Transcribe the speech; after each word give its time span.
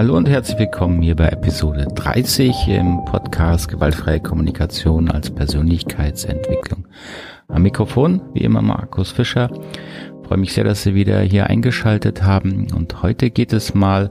Hallo 0.00 0.16
und 0.16 0.30
herzlich 0.30 0.58
willkommen 0.58 1.02
hier 1.02 1.14
bei 1.14 1.28
Episode 1.28 1.86
30 1.94 2.68
im 2.68 3.04
Podcast 3.04 3.68
Gewaltfreie 3.68 4.18
Kommunikation 4.18 5.10
als 5.10 5.28
Persönlichkeitsentwicklung. 5.28 6.86
Am 7.48 7.60
Mikrofon, 7.60 8.22
wie 8.32 8.40
immer, 8.40 8.62
Markus 8.62 9.10
Fischer. 9.12 9.50
Freue 10.26 10.38
mich 10.38 10.54
sehr, 10.54 10.64
dass 10.64 10.84
Sie 10.84 10.94
wieder 10.94 11.20
hier 11.20 11.48
eingeschaltet 11.48 12.22
haben. 12.22 12.68
Und 12.74 13.02
heute 13.02 13.28
geht 13.28 13.52
es 13.52 13.74
mal 13.74 14.10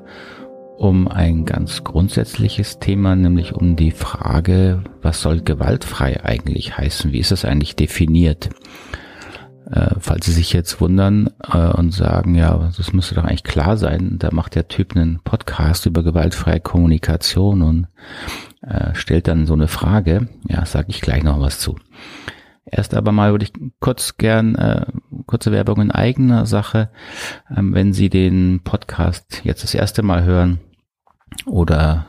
um 0.78 1.08
ein 1.08 1.46
ganz 1.46 1.84
grundsätzliches 1.84 2.78
Thema, 2.78 3.16
nämlich 3.16 3.56
um 3.56 3.76
die 3.76 3.90
Frage, 3.90 4.84
was 5.02 5.24
soll 5.24 5.42
gewaltfrei 5.42 6.24
eigentlich 6.24 6.78
heißen? 6.78 7.14
Wie 7.14 7.20
ist 7.20 7.32
das 7.32 7.46
eigentlich 7.46 7.76
definiert? 7.76 8.52
Äh, 9.72 9.96
falls 10.00 10.26
Sie 10.26 10.32
sich 10.32 10.52
jetzt 10.54 10.82
wundern 10.82 11.30
äh, 11.52 11.70
und 11.70 11.92
sagen, 11.92 12.36
ja, 12.36 12.72
das 12.76 12.94
müsste 12.94 13.16
doch 13.16 13.24
eigentlich 13.24 13.44
klar 13.44 13.78
sein, 13.78 14.18
da 14.18 14.30
macht 14.32 14.56
der 14.56 14.68
Typ 14.68 14.96
einen 14.96 15.20
Podcast 15.20 15.86
über 15.86 16.02
gewaltfreie 16.02 16.60
Kommunikation 16.60 17.62
und 17.62 17.88
äh, 18.62 18.96
stellt 18.96 19.28
dann 19.28 19.46
so 19.46 19.54
eine 19.54 19.68
Frage, 19.68 20.28
ja, 20.48 20.66
sage 20.66 20.88
ich 20.90 21.02
gleich 21.02 21.24
noch 21.24 21.40
was 21.40 21.60
zu. 21.60 21.76
Erst 22.66 22.94
aber 22.94 23.12
mal 23.12 23.32
würde 23.32 23.46
ich 23.46 23.54
kurz 23.80 24.18
gern 24.18 24.56
äh, 24.56 24.86
kurze 25.26 25.52
Werbung 25.52 25.82
in 25.82 25.92
eigener 25.92 26.46
Sache. 26.46 26.90
Ähm, 27.56 27.74
wenn 27.74 27.94
Sie 27.94 28.10
den 28.10 28.62
Podcast 28.64 29.42
jetzt 29.44 29.64
das 29.64 29.74
erste 29.74 30.04
Mal 30.04 30.24
hören 30.24 30.60
oder 31.46 32.08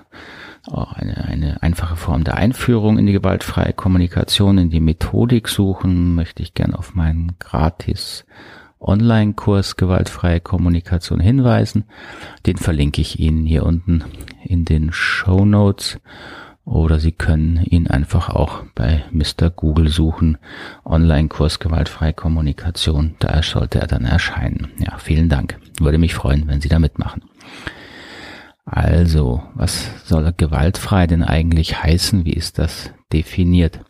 eine, 0.69 1.24
eine 1.24 1.62
einfache 1.62 1.96
Form 1.96 2.24
der 2.24 2.37
Einführung 2.37 2.98
in 2.98 3.06
die 3.06 3.12
gewaltfreie 3.12 3.73
Kommunikation, 3.73 4.59
in 4.59 4.70
die 4.70 4.80
Methodik 4.80 5.48
suchen, 5.48 6.14
möchte 6.14 6.42
ich 6.42 6.55
gerne 6.55 6.78
auf 6.78 6.95
meinen 6.95 7.33
gratis 7.38 8.24
Online-Kurs 8.80 9.77
Gewaltfreie 9.77 10.41
Kommunikation 10.41 11.20
hinweisen. 11.20 11.84
Den 12.46 12.56
verlinke 12.56 13.00
ich 13.00 13.20
Ihnen 13.20 13.45
hier 13.45 13.64
unten 13.64 14.05
in 14.42 14.64
den 14.64 14.92
Show 14.92 15.44
Notes 15.44 16.00
oder 16.64 16.98
Sie 16.98 17.12
können 17.12 17.62
ihn 17.64 17.89
einfach 17.89 18.30
auch 18.30 18.62
bei 18.74 19.05
Mr. 19.11 19.50
Google 19.50 19.89
suchen. 19.89 20.39
Online-Kurs 20.84 21.58
Gewaltfreie 21.58 22.14
Kommunikation. 22.14 23.17
Da 23.19 23.42
sollte 23.42 23.80
er 23.80 23.86
dann 23.86 24.05
erscheinen. 24.05 24.69
Ja, 24.78 24.97
vielen 24.98 25.28
Dank. 25.28 25.58
Würde 25.78 25.98
mich 25.98 26.14
freuen, 26.14 26.48
wenn 26.48 26.61
Sie 26.61 26.69
da 26.69 26.78
mitmachen. 26.78 27.22
Also, 28.73 29.43
was 29.55 29.91
soll 30.05 30.33
gewaltfrei 30.37 31.09
denn 31.09 31.25
eigentlich 31.25 31.83
heißen? 31.83 32.25
Wie 32.25 32.33
ist 32.33 32.61
das 32.61 32.93
definiert? 33.13 33.81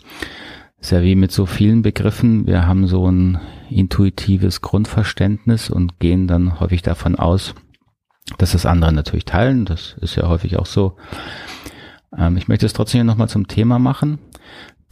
ist 0.81 0.93
ja 0.93 1.03
wie 1.03 1.15
mit 1.15 1.31
so 1.31 1.45
vielen 1.45 1.83
Begriffen. 1.83 2.47
Wir 2.47 2.67
haben 2.67 2.87
so 2.87 3.07
ein 3.07 3.39
intuitives 3.69 4.63
Grundverständnis 4.63 5.69
und 5.69 5.99
gehen 5.99 6.27
dann 6.27 6.59
häufig 6.59 6.81
davon 6.81 7.17
aus, 7.17 7.55
dass 8.39 8.53
das 8.53 8.65
andere 8.65 8.91
natürlich 8.93 9.27
teilen. 9.27 9.67
Das 9.67 9.97
ist 10.01 10.17
ja 10.17 10.27
häufig 10.29 10.57
auch 10.57 10.65
so. 10.65 10.97
Ähm, 12.17 12.39
ich 12.39 12.49
möchte 12.49 12.65
es 12.65 12.73
trotzdem 12.73 13.05
nochmal 13.05 13.29
zum 13.29 13.47
Thema 13.47 13.79
machen, 13.79 14.19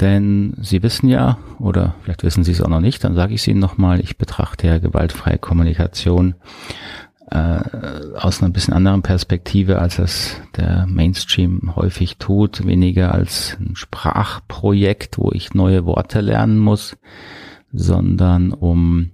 denn 0.00 0.52
Sie 0.60 0.82
wissen 0.82 1.08
ja, 1.08 1.38
oder 1.58 1.94
vielleicht 2.02 2.22
wissen 2.22 2.44
Sie 2.44 2.52
es 2.52 2.60
auch 2.60 2.68
noch 2.68 2.80
nicht, 2.80 3.02
dann 3.02 3.14
sage 3.14 3.32
ich 3.32 3.40
es 3.40 3.48
Ihnen 3.48 3.60
nochmal, 3.60 4.00
ich 4.00 4.18
betrachte 4.18 4.66
ja 4.66 4.78
gewaltfreie 4.78 5.38
Kommunikation 5.38 6.34
äh, 7.30 7.60
aus 8.16 8.42
einer 8.42 8.50
bisschen 8.50 8.74
anderen 8.74 9.02
Perspektive, 9.02 9.78
als 9.78 9.98
es 9.98 10.40
der 10.56 10.86
Mainstream 10.86 11.74
häufig 11.76 12.16
tut, 12.18 12.66
weniger 12.66 13.14
als 13.14 13.56
ein 13.60 13.76
Sprachprojekt, 13.76 15.18
wo 15.18 15.30
ich 15.32 15.54
neue 15.54 15.84
Worte 15.84 16.20
lernen 16.20 16.58
muss, 16.58 16.96
sondern 17.72 18.52
um 18.52 19.10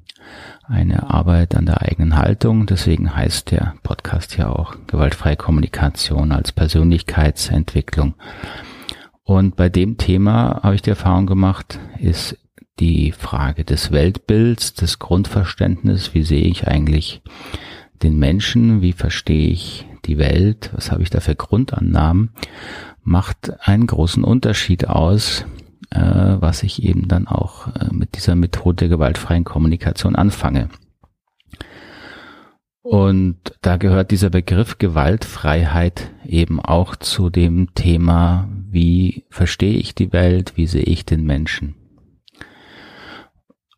eine 0.66 1.10
Arbeit 1.10 1.54
an 1.54 1.66
der 1.66 1.82
eigenen 1.82 2.16
Haltung. 2.16 2.66
Deswegen 2.66 3.14
heißt 3.14 3.50
der 3.50 3.74
Podcast 3.82 4.36
ja 4.36 4.48
auch 4.48 4.76
gewaltfreie 4.86 5.36
Kommunikation 5.36 6.32
als 6.32 6.52
Persönlichkeitsentwicklung. 6.52 8.14
Und 9.24 9.56
bei 9.56 9.68
dem 9.68 9.96
Thema 9.96 10.60
habe 10.62 10.74
ich 10.74 10.82
die 10.82 10.90
Erfahrung 10.90 11.26
gemacht, 11.26 11.80
ist 11.98 12.38
die 12.80 13.12
Frage 13.12 13.64
des 13.64 13.92
Weltbilds, 13.92 14.74
des 14.74 14.98
Grundverständnisses, 14.98 16.14
wie 16.14 16.22
sehe 16.22 16.44
ich 16.44 16.66
eigentlich 16.66 17.22
den 18.04 18.18
Menschen, 18.18 18.82
wie 18.82 18.92
verstehe 18.92 19.48
ich 19.48 19.86
die 20.04 20.18
Welt, 20.18 20.70
was 20.74 20.92
habe 20.92 21.02
ich 21.02 21.10
da 21.10 21.20
für 21.20 21.34
Grundannahmen, 21.34 22.30
macht 23.02 23.66
einen 23.66 23.86
großen 23.86 24.22
Unterschied 24.22 24.88
aus, 24.88 25.46
äh, 25.90 26.00
was 26.00 26.62
ich 26.62 26.82
eben 26.82 27.08
dann 27.08 27.26
auch 27.26 27.68
äh, 27.68 27.88
mit 27.92 28.16
dieser 28.16 28.34
Methode 28.34 28.76
der 28.76 28.88
gewaltfreien 28.88 29.44
Kommunikation 29.44 30.16
anfange. 30.16 30.68
Und 32.82 33.38
da 33.62 33.78
gehört 33.78 34.10
dieser 34.10 34.28
Begriff 34.28 34.76
Gewaltfreiheit 34.76 36.10
eben 36.26 36.60
auch 36.60 36.96
zu 36.96 37.30
dem 37.30 37.72
Thema, 37.74 38.46
wie 38.70 39.24
verstehe 39.30 39.78
ich 39.78 39.94
die 39.94 40.12
Welt, 40.12 40.52
wie 40.56 40.66
sehe 40.66 40.82
ich 40.82 41.06
den 41.06 41.24
Menschen. 41.24 41.76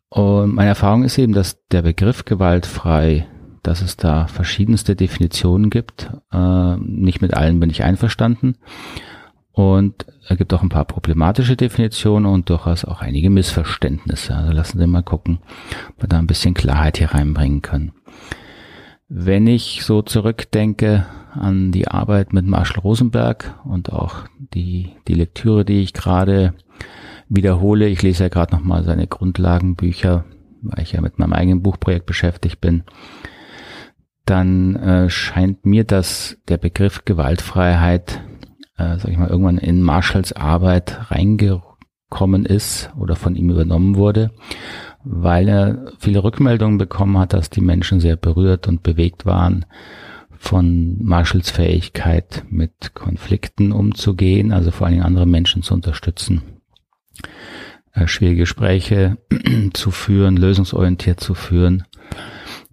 Und 0.09 0.53
meine 0.53 0.69
Erfahrung 0.69 1.03
ist 1.03 1.17
eben, 1.17 1.31
dass 1.31 1.65
der 1.67 1.83
Begriff 1.83 2.25
gewaltfrei 2.25 3.27
dass 3.67 3.81
es 3.81 3.97
da 3.97 4.27
verschiedenste 4.27 4.95
Definitionen 4.95 5.69
gibt. 5.69 6.09
Äh, 6.31 6.77
nicht 6.77 7.21
mit 7.21 7.33
allen 7.33 7.59
bin 7.59 7.69
ich 7.69 7.83
einverstanden. 7.83 8.55
Und 9.51 10.05
es 10.29 10.37
gibt 10.37 10.53
auch 10.53 10.61
ein 10.61 10.69
paar 10.69 10.85
problematische 10.85 11.57
Definitionen 11.57 12.27
und 12.27 12.49
durchaus 12.49 12.85
auch 12.85 13.01
einige 13.01 13.29
Missverständnisse. 13.29 14.35
Also 14.35 14.51
lassen 14.51 14.79
Sie 14.79 14.87
mal 14.87 15.03
gucken, 15.03 15.39
ob 15.89 16.03
wir 16.03 16.07
da 16.07 16.19
ein 16.19 16.27
bisschen 16.27 16.53
Klarheit 16.53 16.97
hier 16.97 17.11
reinbringen 17.11 17.61
können. 17.61 17.91
Wenn 19.09 19.47
ich 19.47 19.83
so 19.83 20.01
zurückdenke 20.01 21.05
an 21.33 21.71
die 21.71 21.87
Arbeit 21.87 22.33
mit 22.33 22.45
Marshall 22.45 22.81
Rosenberg 22.81 23.59
und 23.65 23.91
auch 23.91 24.25
die, 24.53 24.91
die 25.07 25.13
Lektüre, 25.13 25.65
die 25.65 25.81
ich 25.81 25.93
gerade 25.93 26.53
wiederhole, 27.29 27.87
ich 27.87 28.01
lese 28.01 28.25
ja 28.25 28.29
gerade 28.29 28.55
nochmal 28.55 28.83
seine 28.83 29.07
Grundlagenbücher, 29.07 30.25
weil 30.61 30.83
ich 30.83 30.93
ja 30.93 31.01
mit 31.01 31.19
meinem 31.19 31.33
eigenen 31.33 31.63
Buchprojekt 31.63 32.05
beschäftigt 32.05 32.61
bin, 32.61 32.83
dann 34.29 34.75
äh, 34.75 35.09
scheint 35.09 35.65
mir, 35.65 35.83
dass 35.83 36.37
der 36.47 36.57
Begriff 36.57 37.05
Gewaltfreiheit, 37.05 38.21
äh, 38.77 38.97
sag 38.97 39.09
ich 39.09 39.17
mal, 39.17 39.29
irgendwann 39.29 39.57
in 39.57 39.81
Marshalls 39.81 40.33
Arbeit 40.33 41.11
reingekommen 41.11 42.45
ist 42.45 42.91
oder 42.97 43.15
von 43.15 43.35
ihm 43.35 43.49
übernommen 43.49 43.95
wurde, 43.95 44.31
weil 45.03 45.47
er 45.47 45.91
viele 45.97 46.23
Rückmeldungen 46.23 46.77
bekommen 46.77 47.17
hat, 47.17 47.33
dass 47.33 47.49
die 47.49 47.61
Menschen 47.61 47.99
sehr 47.99 48.17
berührt 48.17 48.67
und 48.67 48.83
bewegt 48.83 49.25
waren 49.25 49.65
von 50.37 50.97
Marshalls 51.01 51.49
Fähigkeit, 51.49 52.43
mit 52.49 52.93
Konflikten 52.93 53.71
umzugehen, 53.71 54.51
also 54.51 54.71
vor 54.71 54.85
allen 54.85 54.95
Dingen 54.95 55.05
andere 55.05 55.25
Menschen 55.25 55.63
zu 55.63 55.73
unterstützen, 55.73 56.41
äh, 57.93 58.07
schwierige 58.07 58.41
Gespräche 58.41 59.17
zu 59.73 59.89
führen, 59.89 60.35
lösungsorientiert 60.35 61.21
zu 61.21 61.33
führen 61.33 61.85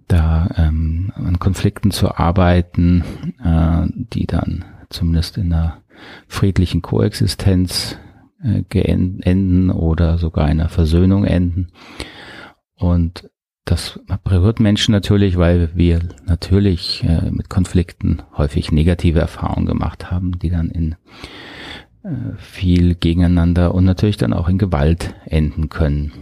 da 0.09 0.49
ähm, 0.57 1.13
an 1.15 1.39
Konflikten 1.39 1.91
zu 1.91 2.15
arbeiten, 2.15 3.05
äh, 3.43 3.87
die 3.93 4.27
dann 4.27 4.65
zumindest 4.91 5.39
in 5.39 5.53
einer 5.53 5.83
friedlichen 6.27 6.83
Koexistenz 6.83 7.99
äh, 8.43 8.63
enden 8.81 9.71
oder 9.71 10.19
sogar 10.19 10.51
in 10.51 10.61
einer 10.61 10.69
Versöhnung 10.69 11.25
enden. 11.25 11.69
Und 12.77 13.31
das 13.65 13.99
berührt 14.25 14.61
Menschen 14.61 14.93
natürlich, 14.93 15.39
weil 15.39 15.71
wir 15.75 16.01
natürlich 16.27 17.03
äh, 17.05 17.31
mit 17.31 17.49
Konflikten 17.49 18.23
häufig 18.37 18.73
negative 18.73 19.21
Erfahrungen 19.21 19.67
gemacht 19.67 20.11
haben, 20.11 20.39
die 20.39 20.51
dann 20.51 20.69
in 20.69 20.97
äh, 22.03 22.37
viel 22.37 22.95
gegeneinander 22.95 23.75
und 23.75 23.85
natürlich 23.85 24.19
dann 24.19 24.35
auch 24.35 24.49
in 24.49 24.59
Gewalt 24.59 25.15
enden 25.25 25.71
können. 25.71 26.13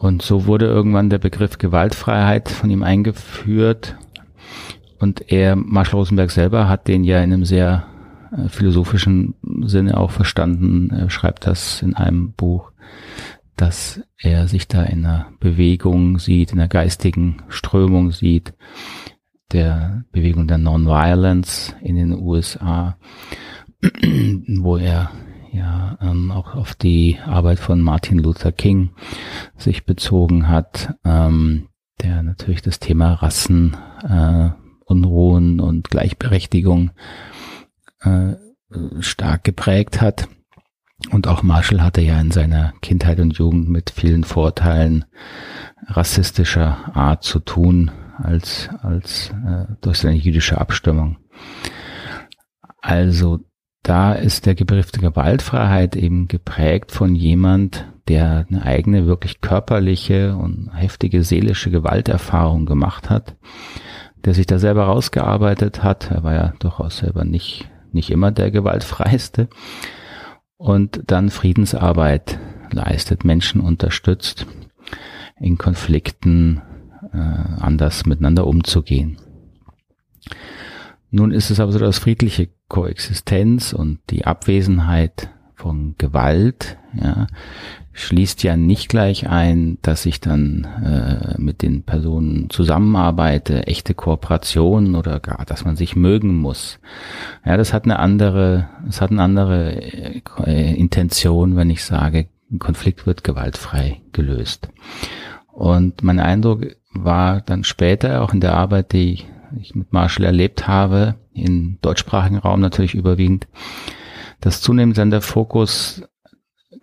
Und 0.00 0.22
so 0.22 0.46
wurde 0.46 0.64
irgendwann 0.64 1.10
der 1.10 1.18
Begriff 1.18 1.58
Gewaltfreiheit 1.58 2.48
von 2.48 2.70
ihm 2.70 2.82
eingeführt. 2.82 3.96
Und 4.98 5.30
er, 5.30 5.56
Marshall 5.56 5.98
Rosenberg 5.98 6.30
selber, 6.30 6.70
hat 6.70 6.88
den 6.88 7.04
ja 7.04 7.18
in 7.18 7.34
einem 7.34 7.44
sehr 7.44 7.86
äh, 8.32 8.48
philosophischen 8.48 9.34
Sinne 9.60 9.98
auch 9.98 10.10
verstanden. 10.10 10.88
Er 10.88 11.10
schreibt 11.10 11.46
das 11.46 11.82
in 11.82 11.94
einem 11.96 12.32
Buch, 12.32 12.72
dass 13.56 14.00
er 14.16 14.48
sich 14.48 14.68
da 14.68 14.84
in 14.84 15.04
einer 15.04 15.26
Bewegung 15.38 16.18
sieht, 16.18 16.52
in 16.52 16.58
einer 16.58 16.68
geistigen 16.68 17.42
Strömung 17.48 18.10
sieht, 18.10 18.54
der 19.52 20.04
Bewegung 20.12 20.48
der 20.48 20.56
Nonviolence 20.56 21.76
in 21.82 21.96
den 21.96 22.18
USA, 22.18 22.96
wo 23.82 24.78
er 24.78 25.10
ja 25.52 25.98
ähm, 26.00 26.30
auch 26.30 26.54
auf 26.54 26.74
die 26.74 27.18
Arbeit 27.24 27.58
von 27.58 27.80
Martin 27.80 28.18
Luther 28.18 28.52
King 28.52 28.90
sich 29.56 29.84
bezogen 29.84 30.48
hat, 30.48 30.94
ähm, 31.04 31.68
der 32.02 32.22
natürlich 32.22 32.62
das 32.62 32.78
Thema 32.78 33.14
Rassen, 33.14 33.76
äh, 34.08 34.50
Unruhen 34.84 35.60
und 35.60 35.90
Gleichberechtigung 35.90 36.90
äh, 38.00 38.34
stark 39.00 39.44
geprägt 39.44 40.00
hat. 40.00 40.28
Und 41.10 41.26
auch 41.26 41.42
Marshall 41.42 41.82
hatte 41.82 42.02
ja 42.02 42.20
in 42.20 42.30
seiner 42.30 42.74
Kindheit 42.82 43.20
und 43.20 43.38
Jugend 43.38 43.68
mit 43.68 43.90
vielen 43.90 44.24
Vorteilen 44.24 45.04
rassistischer 45.86 46.94
Art 46.94 47.24
zu 47.24 47.40
tun 47.40 47.90
als, 48.18 48.68
als 48.82 49.30
äh, 49.46 49.64
durch 49.80 49.98
seine 49.98 50.16
jüdische 50.16 50.60
Abstimmung. 50.60 51.16
Also 52.82 53.40
da 53.82 54.12
ist 54.12 54.46
der 54.46 54.54
Begriff 54.54 54.90
der 54.92 55.02
Gewaltfreiheit 55.02 55.96
eben 55.96 56.28
geprägt 56.28 56.92
von 56.92 57.14
jemand, 57.14 57.86
der 58.08 58.46
eine 58.48 58.62
eigene, 58.64 59.06
wirklich 59.06 59.40
körperliche 59.40 60.36
und 60.36 60.70
heftige 60.74 61.22
seelische 61.24 61.70
Gewalterfahrung 61.70 62.66
gemacht 62.66 63.08
hat, 63.08 63.36
der 64.24 64.34
sich 64.34 64.46
da 64.46 64.58
selber 64.58 64.84
rausgearbeitet 64.84 65.82
hat. 65.82 66.10
Er 66.10 66.22
war 66.22 66.34
ja 66.34 66.52
durchaus 66.58 66.98
selber 66.98 67.24
nicht, 67.24 67.70
nicht 67.92 68.10
immer 68.10 68.32
der 68.32 68.50
gewaltfreiste 68.50 69.48
und 70.56 71.00
dann 71.06 71.30
Friedensarbeit 71.30 72.38
leistet, 72.70 73.24
Menschen 73.24 73.62
unterstützt, 73.62 74.46
in 75.38 75.56
Konflikten 75.56 76.60
äh, 77.12 77.16
anders 77.16 78.04
miteinander 78.04 78.46
umzugehen. 78.46 79.16
Nun 81.10 81.32
ist 81.32 81.50
es 81.50 81.60
aber 81.60 81.72
so, 81.72 81.78
dass 81.78 81.98
friedliche 81.98 82.50
Koexistenz 82.70 83.74
und 83.74 83.98
die 84.08 84.24
Abwesenheit 84.24 85.28
von 85.54 85.94
Gewalt 85.98 86.78
ja, 86.94 87.26
schließt 87.92 88.42
ja 88.42 88.56
nicht 88.56 88.88
gleich 88.88 89.28
ein, 89.28 89.76
dass 89.82 90.06
ich 90.06 90.20
dann 90.20 90.64
äh, 90.82 91.38
mit 91.38 91.60
den 91.60 91.82
Personen 91.82 92.48
zusammenarbeite, 92.48 93.66
echte 93.66 93.92
Kooperation 93.92 94.94
oder 94.94 95.20
gar, 95.20 95.44
dass 95.44 95.66
man 95.66 95.76
sich 95.76 95.96
mögen 95.96 96.36
muss. 96.38 96.78
Ja, 97.44 97.58
das 97.58 97.74
hat 97.74 97.84
eine 97.84 97.98
andere, 97.98 98.70
es 98.88 99.02
hat 99.02 99.10
eine 99.10 99.22
andere 99.22 99.74
äh, 100.46 100.74
Intention, 100.74 101.56
wenn 101.56 101.68
ich 101.68 101.84
sage, 101.84 102.28
ein 102.50 102.58
Konflikt 102.58 103.06
wird 103.06 103.22
gewaltfrei 103.22 104.00
gelöst. 104.12 104.70
Und 105.52 106.02
mein 106.02 106.20
Eindruck 106.20 106.76
war 106.94 107.40
dann 107.42 107.64
später, 107.64 108.22
auch 108.22 108.32
in 108.32 108.40
der 108.40 108.54
Arbeit, 108.54 108.92
die 108.92 109.24
ich 109.60 109.74
mit 109.74 109.92
Marshall 109.92 110.24
erlebt 110.24 110.66
habe, 110.66 111.16
im 111.40 111.78
deutschsprachigen 111.82 112.38
Raum 112.38 112.60
natürlich 112.60 112.94
überwiegend, 112.94 113.48
dass 114.40 114.62
zunehmend 114.62 114.98
dann 114.98 115.10
der 115.10 115.22
Fokus 115.22 116.02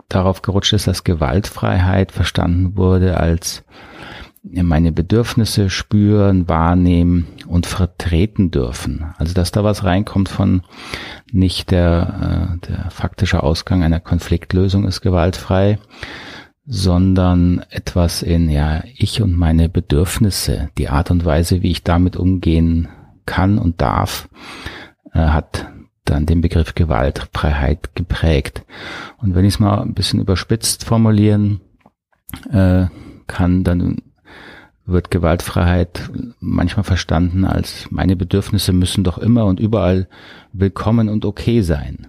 darauf 0.09 0.42
gerutscht 0.42 0.74
ist, 0.74 0.88
dass 0.88 1.04
Gewaltfreiheit 1.04 2.12
verstanden 2.12 2.77
wurde 2.77 3.19
als 3.19 3.63
meine 4.44 4.92
Bedürfnisse 4.92 5.69
spüren, 5.69 6.48
wahrnehmen 6.48 7.27
und 7.48 7.65
vertreten 7.65 8.51
dürfen. 8.51 9.13
Also 9.18 9.33
dass 9.33 9.51
da 9.51 9.63
was 9.63 9.83
reinkommt 9.83 10.30
von 10.30 10.62
nicht 11.31 11.71
der, 11.71 12.57
äh, 12.62 12.68
der 12.68 12.92
faktische 12.92 13.44
Ausgang 13.44 13.83
einer 13.83 14.00
Konfliktlösung 14.00 14.86
ist 14.86 15.01
gewaltfrei, 15.01 15.80
sondern 16.65 17.63
etwas 17.69 18.21
in, 18.21 18.50
ja, 18.50 18.83
ich 18.95 19.21
und 19.21 19.36
meine 19.36 19.69
Bedürfnisse, 19.69 20.69
die 20.77 20.89
Art 20.89 21.12
und 21.12 21.25
Weise, 21.25 21.62
wie 21.62 21.71
ich 21.71 21.83
damit 21.83 22.18
umgehen 22.18 22.89
kann 23.27 23.59
und 23.59 23.79
darf, 23.81 24.27
äh, 25.13 25.19
hat 25.19 25.68
dann 26.06 26.25
den 26.25 26.41
Begriff 26.41 26.74
Gewaltfreiheit 26.74 27.94
geprägt. 27.94 28.63
Und 29.18 29.35
wenn 29.35 29.45
ich 29.45 29.56
es 29.56 29.59
mal 29.59 29.81
ein 29.81 29.94
bisschen 29.94 30.19
überspitzt 30.19 30.85
formulieren 30.85 31.62
äh, 32.51 32.85
kann, 33.27 33.63
dann 33.63 34.01
wird 34.85 35.12
Gewaltfreiheit 35.12 36.09
manchmal 36.39 36.85
verstanden 36.85 37.44
als 37.44 37.91
meine 37.91 38.15
Bedürfnisse 38.15 38.71
müssen 38.71 39.03
doch 39.03 39.18
immer 39.18 39.45
und 39.45 39.59
überall 39.59 40.07
willkommen 40.53 41.09
und 41.09 41.25
okay 41.25 41.62
sein. 41.62 42.07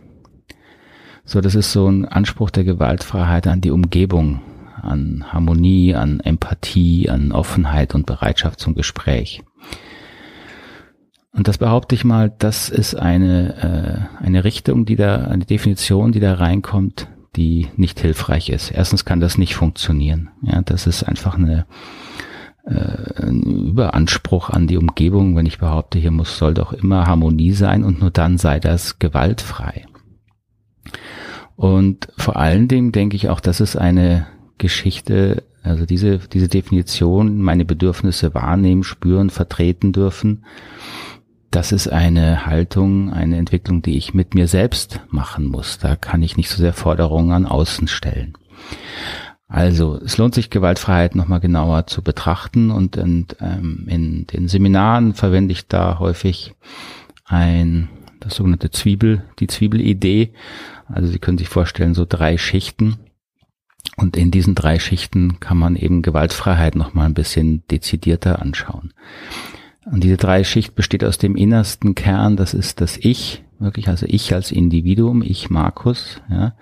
So, 1.25 1.41
das 1.41 1.57
ist 1.57 1.73
so 1.73 1.89
ein 1.89 2.07
Anspruch 2.07 2.51
der 2.51 2.65
Gewaltfreiheit 2.65 3.49
an 3.49 3.61
die 3.61 3.73
Umgebung, 3.73 4.41
an 4.81 5.25
Harmonie, 5.31 5.95
an 5.95 6.21
Empathie, 6.21 7.11
an 7.11 7.33
Offenheit 7.33 7.95
und 7.95 8.07
Bereitschaft 8.07 8.61
zum 8.61 8.75
Gespräch. 8.75 9.43
Und 11.33 11.47
das 11.47 11.59
behaupte 11.59 11.95
ich 11.95 12.05
mal, 12.05 12.33
das 12.39 12.69
ist 12.69 12.95
eine, 12.95 14.09
äh, 14.21 14.25
eine 14.25 14.45
Richtung, 14.45 14.87
die 14.87 14.97
da, 14.97 15.25
eine 15.27 15.45
Definition, 15.45 16.13
die 16.13 16.21
da 16.21 16.35
reinkommt, 16.35 17.09
die 17.37 17.69
nicht 17.77 18.01
hilfreich 18.01 18.49
ist. 18.49 18.71
Erstens 18.71 19.05
kann 19.05 19.21
das 19.21 19.39
nicht 19.39 19.55
funktionieren. 19.55 20.31
Ja, 20.43 20.63
das 20.63 20.87
ist 20.87 21.05
einfach 21.05 21.37
eine, 21.37 21.67
äh, 22.65 23.23
ein 23.23 23.43
Überanspruch 23.43 24.51
an 24.51 24.67
die 24.67 24.79
Umgebung, 24.79 25.37
wenn 25.37 25.47
ich 25.47 25.59
behaupte, 25.59 25.99
hier 25.99 26.11
muss, 26.11 26.39
soll 26.39 26.55
doch 26.55 26.73
immer 26.73 27.07
Harmonie 27.07 27.53
sein 27.53 27.85
und 27.85 28.01
nur 28.01 28.11
dann 28.11 28.39
sei 28.39 28.59
das 28.59 28.99
gewaltfrei. 28.99 29.87
Und 31.57 32.09
vor 32.17 32.37
allen 32.37 32.69
Dingen 32.69 32.93
denke 32.93 33.17
ich 33.17 33.29
auch, 33.29 33.41
das 33.41 33.61
ist 33.61 33.77
eine 33.77 34.27
Geschichte, 34.59 35.45
also 35.63 35.87
diese, 35.87 36.19
diese 36.19 36.49
Definition, 36.49 37.43
meine 37.43 37.65
Bedürfnisse 37.65 38.33
wahrnehmen, 38.35 38.85
spüren, 38.85 39.29
vertreten 39.29 39.93
dürfen, 39.93 40.45
das 41.51 41.73
ist 41.73 41.89
eine 41.89 42.47
Haltung, 42.47 43.13
eine 43.13 43.37
Entwicklung, 43.37 43.83
die 43.83 43.97
ich 43.97 44.15
mit 44.15 44.35
mir 44.35 44.49
selbst 44.49 45.01
machen 45.09 45.47
muss. 45.47 45.79
Da 45.79 45.97
kann 45.97 46.23
ich 46.23 46.37
nicht 46.37 46.51
so 46.51 46.59
sehr 46.59 46.75
Forderungen 46.75 47.33
an 47.33 47.47
außen 47.47 47.89
stellen. 47.89 48.37
Also 49.49 49.99
es 50.05 50.19
lohnt 50.19 50.35
sich, 50.35 50.51
Gewaltfreiheit 50.51 51.15
nochmal 51.15 51.41
genauer 51.41 51.87
zu 51.87 52.03
betrachten 52.03 52.71
und, 52.71 52.99
und 52.99 53.37
ähm, 53.41 53.87
in 53.89 54.27
den 54.27 54.47
Seminaren 54.47 55.15
verwende 55.15 55.53
ich 55.53 55.67
da 55.67 55.99
häufig 55.99 56.55
ein, 57.25 57.89
das 58.21 58.35
sogenannte 58.35 58.71
Zwiebel, 58.71 59.25
die 59.39 59.47
Zwiebelidee. 59.47 60.35
Also 60.87 61.09
Sie 61.09 61.19
können 61.19 61.39
sich 61.39 61.49
vorstellen, 61.49 61.95
so 61.95 62.05
drei 62.07 62.37
Schichten. 62.37 62.99
Und 63.97 64.19
in 64.19 64.31
diesen 64.31 64.55
drei 64.55 64.79
Schichten 64.79 65.41
kann 65.41 65.57
man 65.57 65.77
eben 65.77 66.03
Gewaltfreiheit 66.03 66.75
nochmal 66.75 67.07
ein 67.07 67.15
bisschen 67.15 67.67
dezidierter 67.69 68.43
anschauen. 68.43 68.93
Und 69.91 70.05
diese 70.05 70.17
drei 70.17 70.45
Schicht 70.45 70.75
besteht 70.75 71.05
aus 71.05 71.19
dem 71.19 71.37
innersten 71.37 71.95
Kern, 71.95 72.37
das 72.37 72.55
ist 72.55 72.81
das 72.81 72.97
Ich, 72.97 73.45
wirklich, 73.59 73.89
also 73.89 74.07
ich 74.09 74.35
als 74.35 74.53
Individuum, 74.53 75.23
ich 75.23 75.51
Markus, 75.51 76.21
ja. 76.31 76.55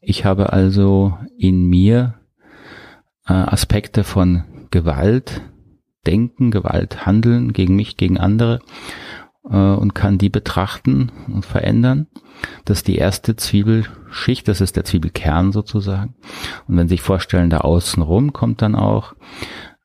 Ich 0.00 0.24
habe 0.24 0.52
also 0.52 1.18
in 1.36 1.66
mir 1.66 2.14
äh, 3.26 3.32
Aspekte 3.32 4.04
von 4.04 4.44
Gewalt, 4.70 5.42
Denken, 6.06 6.50
Gewalt, 6.50 7.04
Handeln 7.04 7.52
gegen 7.52 7.76
mich, 7.76 7.96
gegen 7.96 8.18
andere 8.18 8.60
äh, 9.44 9.56
und 9.56 9.94
kann 9.94 10.18
die 10.18 10.30
betrachten 10.30 11.12
und 11.26 11.44
verändern. 11.44 12.06
Das 12.64 12.78
ist 12.78 12.88
die 12.88 12.96
erste 12.96 13.36
Zwiebelschicht, 13.36 14.48
das 14.48 14.60
ist 14.60 14.76
der 14.76 14.84
Zwiebelkern 14.84 15.52
sozusagen. 15.52 16.14
Und 16.66 16.76
wenn 16.76 16.88
Sie 16.88 16.94
sich 16.94 17.02
vorstellen, 17.02 17.50
da 17.50 17.58
außen 17.58 18.02
rum 18.02 18.32
kommt 18.32 18.62
dann 18.62 18.74
auch 18.74 19.14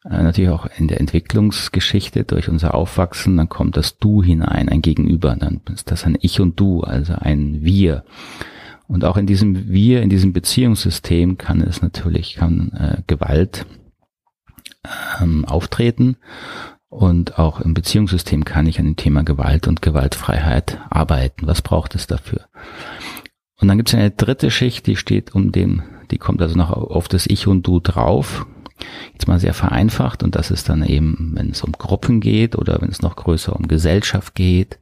natürlich 0.04 0.50
auch 0.50 0.68
in 0.78 0.88
der 0.88 1.00
Entwicklungsgeschichte 1.00 2.24
durch 2.24 2.50
unser 2.50 2.74
Aufwachsen, 2.74 3.38
dann 3.38 3.50
kommt 3.50 3.78
das 3.78 3.98
Du 3.98 4.22
hinein, 4.22 4.70
ein 4.70 4.82
Gegenüber, 4.82 5.36
dann 5.36 5.62
ist 5.74 5.92
das 5.92 6.06
ein 6.06 6.18
Ich 6.20 6.40
und 6.40 6.60
Du, 6.60 6.82
also 6.82 7.14
ein 7.14 7.64
Wir. 7.64 8.04
Und 8.88 9.06
auch 9.06 9.18
in 9.18 9.26
diesem 9.26 9.70
Wir, 9.70 10.02
in 10.02 10.10
diesem 10.10 10.34
Beziehungssystem 10.34 11.38
kann 11.38 11.62
es 11.62 11.82
natürlich, 11.82 12.36
kann 12.36 12.72
äh, 12.74 13.02
Gewalt 13.08 13.66
ähm, 15.22 15.46
auftreten. 15.46 16.18
Und 16.90 17.40
auch 17.40 17.60
im 17.60 17.74
Beziehungssystem 17.74 18.46
kann 18.46 18.68
ich 18.68 18.78
an 18.80 18.86
dem 18.86 18.96
Thema 18.98 19.24
Gewalt 19.24 19.68
und 19.68 19.82
Gewaltfreiheit 19.82 20.80
arbeiten. 20.90 21.48
Was 21.48 21.62
braucht 21.62 21.96
es 21.96 22.06
dafür? 22.06 22.42
Und 23.60 23.68
dann 23.68 23.78
gibt 23.78 23.90
es 23.90 23.96
eine 23.96 24.12
dritte 24.12 24.52
Schicht, 24.52 24.86
die 24.86 24.96
steht 24.96 25.34
um 25.34 25.52
den, 25.52 25.82
die 26.12 26.18
kommt 26.18 26.42
also 26.42 26.56
noch 26.56 26.72
auf 26.72 27.08
das 27.08 27.26
Ich 27.26 27.48
und 27.48 27.66
Du 27.66 27.80
drauf, 27.80 28.46
jetzt 29.14 29.28
mal 29.28 29.40
sehr 29.40 29.54
vereinfacht 29.54 30.24
und 30.24 30.36
das 30.36 30.52
ist 30.52 30.70
dann 30.70 30.84
eben, 30.84 31.32
wenn 31.36 31.50
es 31.52 31.64
um 31.64 31.72
Gruppen 31.74 32.20
geht 32.20 32.56
oder 32.56 32.82
wenn 32.82 32.90
es 32.90 33.02
noch 33.02 33.16
größer 33.16 33.56
um 33.56 33.68
Gesellschaft 33.68 34.36
geht, 34.36 34.80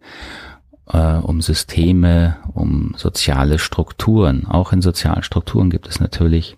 äh, 0.88 1.16
um 1.16 1.42
Systeme, 1.42 2.38
um 2.54 2.94
soziale 2.98 3.60
Strukturen. 3.60 4.46
Auch 4.48 4.74
in 4.74 4.82
sozialen 4.82 5.24
Strukturen 5.24 5.70
gibt 5.70 5.88
es 5.88 6.00
natürlich 6.00 6.58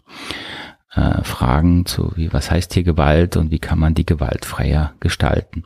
äh, 0.96 1.24
Fragen 1.24 1.86
zu, 1.86 2.14
wie, 2.16 2.34
was 2.34 2.52
heißt 2.52 2.74
hier 2.74 2.84
Gewalt 2.84 3.38
und 3.38 3.52
wie 3.52 3.60
kann 3.60 3.80
man 3.80 3.94
die 3.94 4.06
gewaltfreier 4.06 4.94
gestalten. 5.00 5.64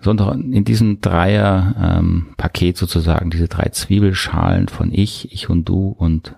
Sondern 0.00 0.52
in 0.52 0.64
diesem 0.64 1.00
Dreier 1.00 2.00
ähm, 2.02 2.34
sozusagen, 2.74 3.30
diese 3.30 3.48
drei 3.48 3.68
Zwiebelschalen 3.68 4.68
von 4.68 4.92
ich, 4.92 5.32
ich 5.32 5.48
und 5.48 5.68
du 5.68 5.88
und 5.88 6.34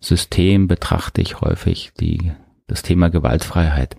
System 0.00 0.66
betrachte 0.66 1.20
ich 1.20 1.40
häufig 1.40 1.92
die 2.00 2.32
das 2.66 2.82
Thema 2.82 3.10
Gewaltfreiheit. 3.10 3.96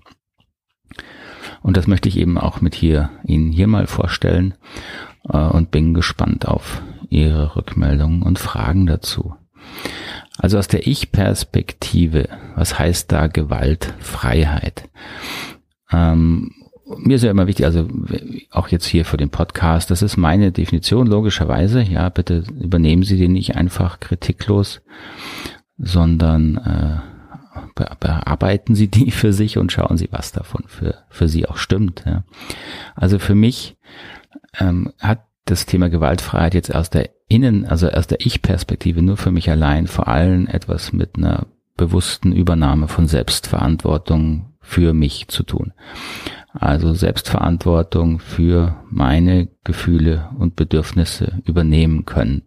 Und 1.62 1.78
das 1.78 1.88
möchte 1.88 2.10
ich 2.10 2.18
eben 2.18 2.38
auch 2.38 2.62
mit 2.62 2.76
hier 2.76 3.10
Ihnen 3.26 3.52
hier 3.52 3.68
mal 3.68 3.88
vorstellen 3.88 4.54
äh, 5.30 5.38
und 5.38 5.72
bin 5.72 5.94
gespannt 5.94 6.48
auf 6.48 6.82
Ihre 7.10 7.56
Rückmeldungen 7.56 8.22
und 8.22 8.40
Fragen 8.40 8.86
dazu. 8.86 9.36
Also 10.38 10.58
aus 10.60 10.68
der 10.68 10.86
Ich-Perspektive, 10.86 12.30
was 12.56 12.78
heißt 12.78 13.12
da 13.12 13.28
Gewaltfreiheit? 13.28 14.88
Ähm, 15.92 16.52
mir 16.98 17.16
ist 17.16 17.24
ja 17.24 17.32
immer 17.32 17.48
wichtig, 17.48 17.66
also 17.66 17.88
auch 18.52 18.70
jetzt 18.70 18.86
hier 18.86 19.04
für 19.04 19.18
den 19.18 19.30
Podcast, 19.30 19.92
das 19.92 20.02
ist 20.02 20.16
meine 20.16 20.52
Definition 20.52 21.08
logischerweise. 21.08 21.82
Ja, 21.82 22.08
bitte 22.10 22.44
übernehmen 22.60 23.04
Sie 23.04 23.18
die 23.18 23.28
nicht 23.28 23.56
einfach 23.56 24.00
kritiklos, 24.00 24.82
sondern 25.78 26.58
äh, 26.58 27.17
bearbeiten 27.76 28.76
Sie 28.76 28.88
die 28.88 29.12
für 29.12 29.34
sich 29.34 29.58
und 29.58 29.72
schauen 29.72 29.98
Sie, 29.98 30.10
was 30.12 30.32
davon 30.32 30.64
für, 30.68 31.04
für 31.10 31.28
Sie 31.28 31.48
auch 31.48 31.58
stimmt. 31.58 32.04
Ja. 32.06 32.24
Also 32.96 33.20
für 33.20 33.36
mich 33.36 33.78
ähm, 34.60 34.94
hat 35.00 35.24
das 35.46 35.66
Thema 35.66 35.90
Gewaltfreiheit 35.90 36.54
jetzt 36.54 36.74
aus 36.74 36.90
der 36.90 37.10
Innen, 37.30 37.66
also 37.66 37.90
aus 37.90 38.08
der 38.08 38.26
Ich-Perspektive 38.26 39.02
nur 39.02 39.18
für 39.18 39.32
mich 39.32 39.50
allein 39.50 39.88
vor 39.88 40.08
allem 40.08 40.48
etwas 40.48 40.94
mit 40.94 41.18
einer 41.18 41.48
bewussten 41.76 42.32
Übernahme 42.32 42.88
von 42.88 43.08
Selbstverantwortung 43.08 44.54
für 44.60 44.94
mich 44.94 45.28
zu 45.28 45.44
tun. 45.44 45.74
Also 46.54 46.94
Selbstverantwortung 46.94 48.20
für 48.20 48.78
meine 48.90 49.48
Gefühle 49.64 50.30
und 50.40 50.56
Bedürfnisse 50.56 51.42
übernehmen 51.46 52.06
können. 52.06 52.44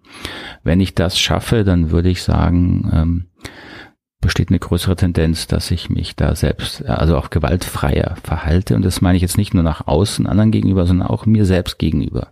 Wenn 0.64 0.80
ich 0.80 0.94
das 0.94 1.18
schaffe, 1.18 1.64
dann 1.64 1.90
würde 1.90 2.08
ich 2.08 2.22
sagen, 2.22 2.90
ähm, 2.92 3.26
besteht 4.20 4.50
eine 4.50 4.58
größere 4.58 4.96
Tendenz, 4.96 5.46
dass 5.46 5.70
ich 5.70 5.88
mich 5.88 6.14
da 6.14 6.34
selbst, 6.34 6.84
also 6.84 7.16
auch 7.16 7.30
gewaltfreier 7.30 8.16
verhalte. 8.22 8.76
Und 8.76 8.84
das 8.84 9.00
meine 9.00 9.16
ich 9.16 9.22
jetzt 9.22 9.38
nicht 9.38 9.54
nur 9.54 9.62
nach 9.62 9.86
außen 9.86 10.26
anderen 10.26 10.50
gegenüber, 10.50 10.86
sondern 10.86 11.08
auch 11.08 11.26
mir 11.26 11.46
selbst 11.46 11.78
gegenüber. 11.78 12.28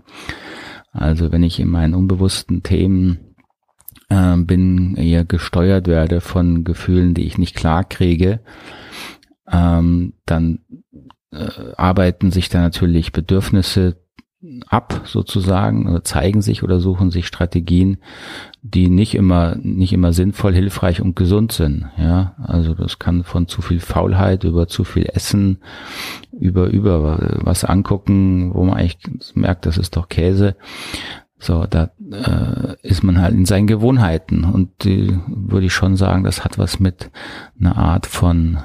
Also 0.92 1.32
wenn 1.32 1.42
ich 1.42 1.60
in 1.60 1.68
meinen 1.68 1.94
unbewussten 1.94 2.62
Themen 2.62 3.34
äh, 4.10 4.36
bin, 4.36 4.96
eher 4.96 5.24
gesteuert 5.24 5.86
werde 5.86 6.20
von 6.20 6.64
Gefühlen, 6.64 7.14
die 7.14 7.24
ich 7.24 7.38
nicht 7.38 7.56
klar 7.56 7.84
kriege, 7.84 8.40
ähm, 9.50 10.14
dann 10.26 10.60
äh, 11.32 11.48
arbeiten 11.76 12.30
sich 12.30 12.48
da 12.48 12.60
natürlich 12.60 13.12
Bedürfnisse 13.12 13.96
ab 14.68 15.02
sozusagen 15.04 15.88
oder 15.88 16.04
zeigen 16.04 16.42
sich 16.42 16.62
oder 16.62 16.78
suchen 16.78 17.10
sich 17.10 17.26
Strategien, 17.26 17.98
die 18.62 18.88
nicht 18.88 19.16
immer 19.16 19.56
nicht 19.56 19.92
immer 19.92 20.12
sinnvoll, 20.12 20.54
hilfreich 20.54 21.02
und 21.02 21.16
gesund 21.16 21.50
sind. 21.50 21.86
Ja, 21.98 22.34
also 22.38 22.74
das 22.74 23.00
kann 23.00 23.24
von 23.24 23.48
zu 23.48 23.62
viel 23.62 23.80
Faulheit 23.80 24.44
über 24.44 24.68
zu 24.68 24.84
viel 24.84 25.10
Essen 25.12 25.58
über 26.30 26.68
über 26.68 27.40
was 27.42 27.64
angucken, 27.64 28.54
wo 28.54 28.64
man 28.64 28.76
eigentlich 28.76 28.98
merkt, 29.34 29.66
das 29.66 29.76
ist 29.76 29.96
doch 29.96 30.08
Käse. 30.08 30.56
So, 31.40 31.66
da 31.66 31.90
äh, 32.10 32.76
ist 32.82 33.04
man 33.04 33.20
halt 33.20 33.32
in 33.32 33.46
seinen 33.46 33.68
Gewohnheiten 33.68 34.44
und 34.44 34.70
die, 34.82 35.16
würde 35.28 35.66
ich 35.66 35.72
schon 35.72 35.96
sagen, 35.96 36.24
das 36.24 36.44
hat 36.44 36.58
was 36.58 36.80
mit 36.80 37.10
einer 37.60 37.76
Art 37.76 38.06
von 38.06 38.58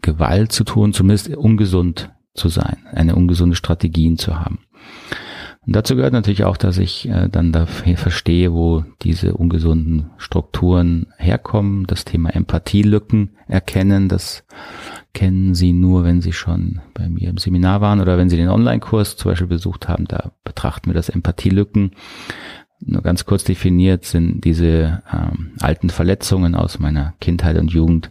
Gewalt 0.00 0.50
zu 0.50 0.64
tun, 0.64 0.94
zumindest 0.94 1.28
ungesund 1.36 2.10
zu 2.32 2.48
sein, 2.48 2.78
eine 2.90 3.16
ungesunde 3.16 3.54
Strategien 3.54 4.16
zu 4.16 4.40
haben. 4.40 4.60
Und 5.66 5.76
dazu 5.76 5.94
gehört 5.94 6.14
natürlich 6.14 6.44
auch, 6.44 6.56
dass 6.56 6.78
ich 6.78 7.08
äh, 7.08 7.28
dann 7.28 7.52
dafür 7.52 7.96
verstehe, 7.96 8.52
wo 8.52 8.84
diese 9.02 9.34
ungesunden 9.34 10.10
Strukturen 10.16 11.08
herkommen, 11.18 11.86
das 11.86 12.04
Thema 12.04 12.30
Empathielücken 12.30 13.36
erkennen, 13.46 14.08
das 14.08 14.44
kennen 15.12 15.54
Sie 15.54 15.72
nur, 15.72 16.02
wenn 16.04 16.22
Sie 16.22 16.32
schon 16.32 16.80
bei 16.94 17.08
mir 17.08 17.28
im 17.28 17.36
Seminar 17.36 17.80
waren 17.82 18.00
oder 18.00 18.16
wenn 18.16 18.30
Sie 18.30 18.36
den 18.36 18.48
Online-Kurs 18.48 19.16
zum 19.16 19.32
Beispiel 19.32 19.48
besucht 19.48 19.86
haben, 19.86 20.06
da 20.06 20.32
betrachten 20.44 20.88
wir 20.88 20.94
das 20.94 21.10
Empathielücken. 21.10 21.92
Nur 22.82 23.02
ganz 23.02 23.26
kurz 23.26 23.44
definiert 23.44 24.06
sind 24.06 24.42
diese 24.44 25.02
ähm, 25.12 25.52
alten 25.60 25.90
Verletzungen 25.90 26.54
aus 26.54 26.78
meiner 26.78 27.12
Kindheit 27.20 27.58
und 27.58 27.70
Jugend, 27.70 28.10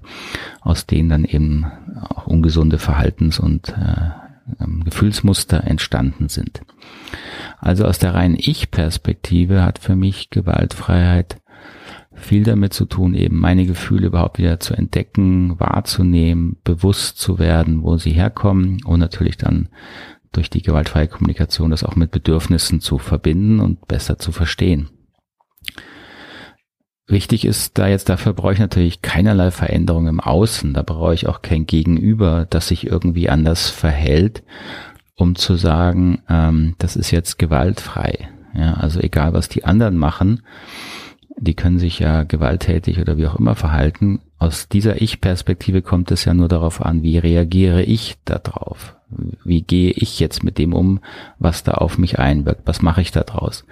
aus 0.62 0.86
denen 0.86 1.09
dann 1.09 1.25
eben 1.25 1.65
auch 2.09 2.27
ungesunde 2.27 2.77
Verhaltens- 2.77 3.39
und 3.39 3.69
äh, 3.69 4.28
ähm, 4.60 4.84
Gefühlsmuster 4.84 5.63
entstanden 5.63 6.29
sind. 6.29 6.62
Also 7.60 7.86
aus 7.86 8.00
der 8.00 8.13
reinen 8.13 8.38
Ich-Perspektive 8.38 9.63
hat 9.63 9.79
für 9.79 9.96
mich 9.96 10.29
Gewaltfreiheit 10.29 11.41
viel 12.13 12.44
damit 12.44 12.74
zu 12.74 12.86
tun, 12.86 13.13
eben 13.13 13.38
meine 13.38 13.65
Gefühle 13.65 14.08
überhaupt 14.08 14.39
wieder 14.39 14.60
zu 14.60 14.74
entdecken, 14.74 15.60
wahrzunehmen, 15.60 16.58
bewusst 16.63 17.18
zu 17.18 17.39
werden, 17.39 17.84
wo 17.84 17.98
sie 17.98 18.12
herkommen 18.12 18.84
und 18.84 19.00
natürlich 19.00 19.38
dann 19.38 19.70
durch 20.32 20.50
die 20.50 20.62
gewaltfreie 20.62 21.08
Kommunikation 21.08 21.72
das 21.72 21.84
auch 21.84 21.96
mit 21.96 22.12
Bedürfnissen 22.12 22.82
zu 22.82 22.98
verbinden 23.00 23.60
und 23.60 23.88
besser 23.88 24.20
zu 24.20 24.32
verstehen. 24.32 24.89
Wichtig 27.09 27.43
ist 27.43 27.79
da 27.79 27.87
jetzt, 27.87 28.07
dafür 28.07 28.33
brauche 28.33 28.53
ich 28.53 28.59
natürlich 28.59 29.01
keinerlei 29.01 29.49
Veränderung 29.49 30.07
im 30.07 30.19
Außen. 30.19 30.75
Da 30.75 30.83
brauche 30.83 31.15
ich 31.15 31.27
auch 31.27 31.41
kein 31.41 31.65
Gegenüber, 31.65 32.45
das 32.47 32.67
sich 32.67 32.85
irgendwie 32.85 33.29
anders 33.29 33.71
verhält, 33.71 34.43
um 35.15 35.35
zu 35.35 35.55
sagen, 35.55 36.21
ähm, 36.29 36.75
das 36.77 36.95
ist 36.95 37.09
jetzt 37.09 37.39
gewaltfrei. 37.39 38.29
Ja, 38.53 38.75
also 38.75 38.99
egal, 38.99 39.33
was 39.33 39.49
die 39.49 39.65
anderen 39.65 39.97
machen, 39.97 40.43
die 41.35 41.55
können 41.55 41.79
sich 41.79 41.97
ja 41.97 42.23
gewalttätig 42.23 42.99
oder 42.99 43.17
wie 43.17 43.25
auch 43.25 43.37
immer 43.37 43.55
verhalten. 43.55 44.19
Aus 44.37 44.69
dieser 44.69 45.01
Ich-Perspektive 45.01 45.81
kommt 45.81 46.11
es 46.11 46.25
ja 46.25 46.35
nur 46.35 46.47
darauf 46.47 46.85
an, 46.85 47.01
wie 47.01 47.17
reagiere 47.17 47.81
ich 47.81 48.17
darauf? 48.23 48.95
Wie 49.43 49.63
gehe 49.63 49.91
ich 49.91 50.19
jetzt 50.19 50.43
mit 50.43 50.59
dem 50.59 50.73
um, 50.73 50.99
was 51.39 51.63
da 51.63 51.71
auf 51.71 51.97
mich 51.97 52.19
einwirkt? 52.19 52.61
Was 52.65 52.83
mache 52.83 53.01
ich 53.01 53.11
da 53.11 53.21
draus? 53.21 53.65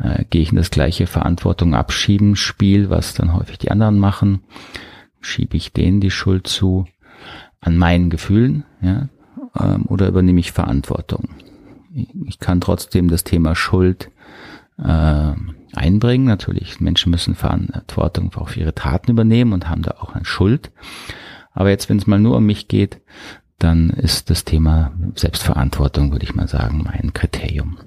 Äh, 0.00 0.24
gehe 0.30 0.42
ich 0.42 0.50
in 0.50 0.56
das 0.56 0.70
gleiche 0.70 1.06
Verantwortung 1.06 1.74
abschieben 1.74 2.36
Spiel, 2.36 2.90
was 2.90 3.14
dann 3.14 3.34
häufig 3.34 3.58
die 3.58 3.70
anderen 3.70 3.98
machen? 3.98 4.42
Schiebe 5.20 5.56
ich 5.56 5.72
denen 5.72 6.00
die 6.00 6.10
Schuld 6.10 6.46
zu 6.46 6.86
an 7.60 7.76
meinen 7.76 8.08
Gefühlen, 8.08 8.64
ja? 8.80 9.08
Ähm, 9.58 9.86
oder 9.86 10.08
übernehme 10.08 10.40
ich 10.40 10.52
Verantwortung? 10.52 11.28
Ich 12.24 12.38
kann 12.38 12.60
trotzdem 12.60 13.08
das 13.08 13.24
Thema 13.24 13.54
Schuld 13.54 14.10
äh, 14.78 15.32
einbringen. 15.74 16.24
Natürlich, 16.24 16.80
Menschen 16.80 17.10
müssen 17.10 17.34
Verantwortung 17.34 18.32
auf 18.34 18.56
ihre 18.56 18.74
Taten 18.74 19.10
übernehmen 19.10 19.52
und 19.52 19.68
haben 19.68 19.82
da 19.82 19.96
auch 19.98 20.14
eine 20.14 20.24
Schuld. 20.24 20.70
Aber 21.52 21.70
jetzt, 21.70 21.88
wenn 21.88 21.98
es 21.98 22.06
mal 22.06 22.20
nur 22.20 22.36
um 22.36 22.46
mich 22.46 22.68
geht, 22.68 23.00
dann 23.58 23.90
ist 23.90 24.30
das 24.30 24.44
Thema 24.44 24.92
Selbstverantwortung, 25.16 26.12
würde 26.12 26.24
ich 26.24 26.34
mal 26.34 26.48
sagen, 26.48 26.82
mein 26.84 27.12
Kriterium. 27.12 27.78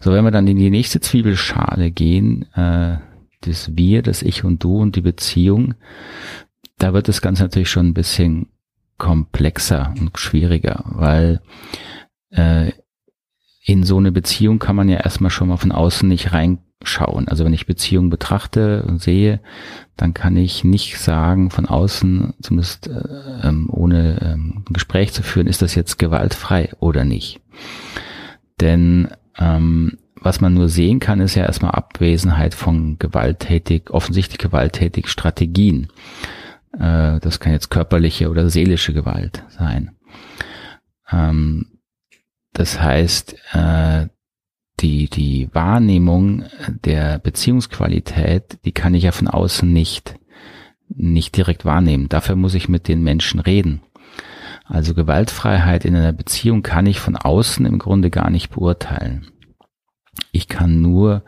So, 0.00 0.12
wenn 0.12 0.24
wir 0.24 0.30
dann 0.30 0.46
in 0.46 0.56
die 0.56 0.70
nächste 0.70 1.00
Zwiebelschale 1.00 1.90
gehen, 1.90 2.46
äh, 2.54 2.96
das 3.42 3.76
Wir, 3.76 4.02
das 4.02 4.22
Ich 4.22 4.44
und 4.44 4.62
Du 4.62 4.78
und 4.78 4.96
die 4.96 5.00
Beziehung, 5.00 5.74
da 6.78 6.92
wird 6.92 7.08
das 7.08 7.20
Ganze 7.20 7.42
natürlich 7.42 7.70
schon 7.70 7.88
ein 7.88 7.94
bisschen 7.94 8.48
komplexer 8.98 9.94
und 9.98 10.18
schwieriger, 10.18 10.84
weil 10.86 11.40
äh, 12.30 12.72
in 13.64 13.84
so 13.84 13.98
eine 13.98 14.12
Beziehung 14.12 14.58
kann 14.58 14.76
man 14.76 14.88
ja 14.88 14.98
erstmal 14.98 15.30
schon 15.30 15.48
mal 15.48 15.56
von 15.56 15.72
außen 15.72 16.08
nicht 16.08 16.32
reinschauen. 16.32 17.28
Also 17.28 17.44
wenn 17.44 17.52
ich 17.52 17.66
Beziehung 17.66 18.10
betrachte 18.10 18.82
und 18.84 19.00
sehe, 19.00 19.40
dann 19.96 20.14
kann 20.14 20.36
ich 20.36 20.64
nicht 20.64 20.98
sagen 20.98 21.50
von 21.50 21.66
außen, 21.66 22.34
zumindest 22.42 22.88
äh, 22.88 23.48
ähm, 23.48 23.70
ohne 23.70 24.20
ähm, 24.20 24.64
ein 24.68 24.72
Gespräch 24.72 25.12
zu 25.12 25.22
führen, 25.22 25.46
ist 25.46 25.62
das 25.62 25.74
jetzt 25.74 25.98
gewaltfrei 25.98 26.70
oder 26.80 27.04
nicht. 27.04 27.40
Denn 28.60 29.08
ähm, 29.38 29.98
was 30.14 30.40
man 30.40 30.54
nur 30.54 30.68
sehen 30.68 31.00
kann, 31.00 31.20
ist 31.20 31.34
ja 31.34 31.44
erstmal 31.44 31.72
Abwesenheit 31.72 32.54
von 32.54 32.98
gewalttätig, 32.98 33.90
offensichtlich 33.90 34.38
gewalttätig 34.38 35.08
Strategien. 35.08 35.88
Äh, 36.78 37.18
das 37.20 37.40
kann 37.40 37.52
jetzt 37.52 37.70
körperliche 37.70 38.30
oder 38.30 38.48
seelische 38.48 38.92
Gewalt 38.92 39.44
sein. 39.48 39.96
Ähm, 41.10 41.78
das 42.52 42.80
heißt, 42.80 43.36
äh, 43.52 44.08
die, 44.80 45.08
die 45.08 45.48
Wahrnehmung 45.52 46.44
der 46.84 47.18
Beziehungsqualität, 47.18 48.58
die 48.64 48.72
kann 48.72 48.94
ich 48.94 49.04
ja 49.04 49.12
von 49.12 49.28
außen 49.28 49.70
nicht, 49.70 50.16
nicht 50.88 51.36
direkt 51.36 51.64
wahrnehmen. 51.64 52.08
Dafür 52.08 52.36
muss 52.36 52.54
ich 52.54 52.68
mit 52.68 52.88
den 52.88 53.02
Menschen 53.02 53.40
reden. 53.40 53.82
Also 54.72 54.94
Gewaltfreiheit 54.94 55.84
in 55.84 55.94
einer 55.94 56.14
Beziehung 56.14 56.62
kann 56.62 56.86
ich 56.86 56.98
von 56.98 57.14
außen 57.14 57.66
im 57.66 57.78
Grunde 57.78 58.08
gar 58.08 58.30
nicht 58.30 58.48
beurteilen. 58.48 59.26
Ich 60.32 60.48
kann 60.48 60.80
nur 60.80 61.24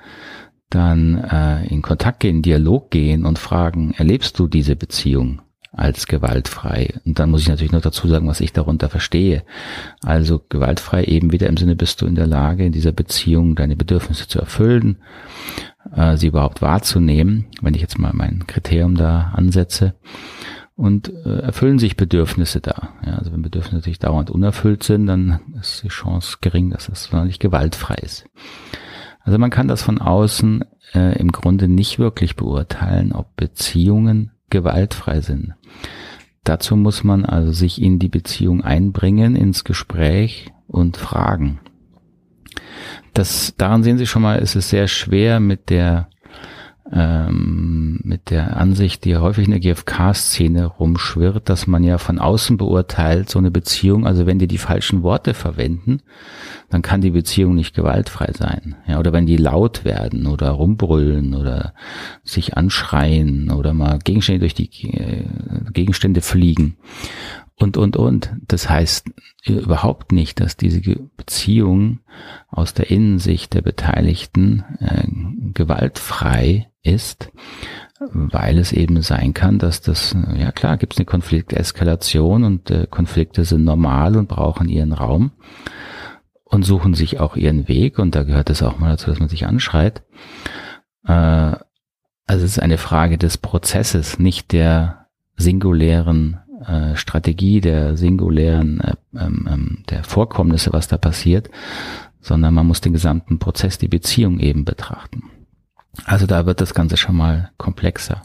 dann 0.70 1.22
äh, 1.22 1.66
in 1.66 1.82
Kontakt 1.82 2.20
gehen, 2.20 2.36
in 2.36 2.42
Dialog 2.42 2.90
gehen 2.90 3.26
und 3.26 3.38
fragen, 3.38 3.92
erlebst 3.92 4.38
du 4.38 4.48
diese 4.48 4.76
Beziehung? 4.76 5.42
als 5.76 6.06
gewaltfrei. 6.06 6.94
Und 7.04 7.18
dann 7.18 7.30
muss 7.30 7.42
ich 7.42 7.48
natürlich 7.48 7.72
noch 7.72 7.80
dazu 7.80 8.06
sagen, 8.06 8.28
was 8.28 8.40
ich 8.40 8.52
darunter 8.52 8.88
verstehe. 8.88 9.42
Also 10.04 10.40
gewaltfrei 10.48 11.02
eben 11.02 11.32
wieder 11.32 11.48
im 11.48 11.56
Sinne, 11.56 11.74
bist 11.74 12.00
du 12.00 12.06
in 12.06 12.14
der 12.14 12.28
Lage, 12.28 12.64
in 12.64 12.70
dieser 12.70 12.92
Beziehung 12.92 13.56
deine 13.56 13.74
Bedürfnisse 13.74 14.28
zu 14.28 14.38
erfüllen, 14.38 14.98
äh, 15.92 16.16
sie 16.16 16.28
überhaupt 16.28 16.62
wahrzunehmen, 16.62 17.46
wenn 17.60 17.74
ich 17.74 17.80
jetzt 17.80 17.98
mal 17.98 18.12
mein 18.14 18.46
Kriterium 18.46 18.94
da 18.94 19.32
ansetze. 19.34 19.94
Und 20.76 21.12
äh, 21.24 21.38
erfüllen 21.38 21.78
sich 21.78 21.96
Bedürfnisse 21.96 22.60
da. 22.60 22.88
Ja, 23.06 23.14
also 23.14 23.32
wenn 23.32 23.42
Bedürfnisse 23.42 23.76
natürlich 23.76 24.00
dauernd 24.00 24.30
unerfüllt 24.30 24.82
sind, 24.82 25.06
dann 25.06 25.40
ist 25.60 25.84
die 25.84 25.88
Chance 25.88 26.38
gering, 26.40 26.70
dass 26.70 26.86
das 26.86 27.04
sonderlich 27.04 27.38
gewaltfrei 27.38 27.94
ist. 27.96 28.26
Also 29.20 29.38
man 29.38 29.50
kann 29.50 29.68
das 29.68 29.82
von 29.82 30.00
außen 30.00 30.64
äh, 30.92 31.18
im 31.18 31.30
Grunde 31.30 31.68
nicht 31.68 31.98
wirklich 31.98 32.34
beurteilen, 32.34 33.12
ob 33.12 33.36
Beziehungen 33.36 34.32
gewaltfrei 34.50 35.20
sind. 35.20 35.54
Dazu 36.42 36.76
muss 36.76 37.04
man 37.04 37.24
also 37.24 37.52
sich 37.52 37.80
in 37.80 37.98
die 37.98 38.10
Beziehung 38.10 38.62
einbringen, 38.62 39.34
ins 39.34 39.64
Gespräch 39.64 40.52
und 40.66 40.96
fragen. 40.96 41.60
Das, 43.14 43.54
daran 43.56 43.82
sehen 43.82 43.96
Sie 43.96 44.06
schon 44.06 44.22
mal, 44.22 44.40
ist 44.40 44.56
es 44.56 44.68
sehr 44.68 44.88
schwer 44.88 45.40
mit 45.40 45.70
der 45.70 46.08
ähm, 46.92 48.00
mit 48.04 48.30
der 48.30 48.56
Ansicht, 48.56 49.04
die 49.04 49.16
häufig 49.16 49.46
in 49.46 49.52
der 49.52 49.60
GfK-Szene 49.60 50.66
rumschwirrt, 50.66 51.48
dass 51.48 51.66
man 51.66 51.82
ja 51.82 51.98
von 51.98 52.18
außen 52.18 52.56
beurteilt, 52.56 53.30
so 53.30 53.38
eine 53.38 53.50
Beziehung, 53.50 54.06
also 54.06 54.26
wenn 54.26 54.38
die 54.38 54.46
die 54.46 54.58
falschen 54.58 55.02
Worte 55.02 55.32
verwenden, 55.32 56.02
dann 56.68 56.82
kann 56.82 57.00
die 57.00 57.10
Beziehung 57.10 57.54
nicht 57.54 57.74
gewaltfrei 57.74 58.32
sein. 58.36 58.76
Ja, 58.86 58.98
oder 58.98 59.12
wenn 59.12 59.26
die 59.26 59.36
laut 59.36 59.84
werden 59.84 60.26
oder 60.26 60.50
rumbrüllen 60.50 61.34
oder 61.34 61.72
sich 62.22 62.56
anschreien 62.56 63.50
oder 63.50 63.72
mal 63.72 63.98
Gegenstände 64.02 64.40
durch 64.40 64.54
die 64.54 64.70
äh, 64.92 65.24
Gegenstände 65.72 66.20
fliegen 66.20 66.76
und, 67.56 67.76
und, 67.76 67.96
und. 67.96 68.34
Das 68.48 68.68
heißt 68.68 69.10
überhaupt 69.46 70.12
nicht, 70.12 70.40
dass 70.40 70.56
diese 70.56 70.80
Beziehung 71.16 72.00
aus 72.48 72.74
der 72.74 72.90
Innensicht 72.90 73.54
der 73.54 73.62
Beteiligten 73.62 74.64
äh, 74.80 75.06
gewaltfrei 75.52 76.70
ist, 76.82 77.32
weil 78.12 78.58
es 78.58 78.72
eben 78.72 79.00
sein 79.02 79.34
kann, 79.34 79.58
dass 79.58 79.80
das, 79.80 80.16
ja 80.36 80.52
klar, 80.52 80.76
gibt 80.76 80.94
es 80.94 80.98
eine 80.98 81.06
Konflikteskalation 81.06 82.44
und 82.44 82.70
äh, 82.70 82.86
Konflikte 82.88 83.44
sind 83.44 83.64
normal 83.64 84.16
und 84.16 84.28
brauchen 84.28 84.68
ihren 84.68 84.92
Raum 84.92 85.32
und 86.44 86.64
suchen 86.64 86.94
sich 86.94 87.20
auch 87.20 87.36
ihren 87.36 87.68
Weg 87.68 87.98
und 87.98 88.14
da 88.14 88.24
gehört 88.24 88.50
es 88.50 88.62
auch 88.62 88.78
mal 88.78 88.90
dazu, 88.90 89.10
dass 89.10 89.20
man 89.20 89.28
sich 89.28 89.46
anschreit. 89.46 90.02
Äh, 91.06 91.12
also 92.26 92.44
es 92.44 92.52
ist 92.52 92.62
eine 92.62 92.78
Frage 92.78 93.18
des 93.18 93.38
Prozesses, 93.38 94.18
nicht 94.18 94.52
der 94.52 95.06
singulären 95.36 96.40
äh, 96.66 96.96
Strategie 96.96 97.60
der 97.60 97.96
singulären, 97.96 98.80
äh, 98.80 98.94
ähm, 99.14 99.48
ähm, 99.50 99.84
der 99.90 100.04
Vorkommnisse, 100.04 100.72
was 100.72 100.88
da 100.88 100.96
passiert, 100.98 101.50
sondern 102.20 102.54
man 102.54 102.66
muss 102.66 102.80
den 102.80 102.92
gesamten 102.92 103.38
Prozess, 103.38 103.78
die 103.78 103.88
Beziehung 103.88 104.40
eben 104.40 104.64
betrachten. 104.64 105.24
Also 106.04 106.26
da 106.26 106.46
wird 106.46 106.60
das 106.60 106.74
Ganze 106.74 106.96
schon 106.96 107.16
mal 107.16 107.50
komplexer. 107.56 108.22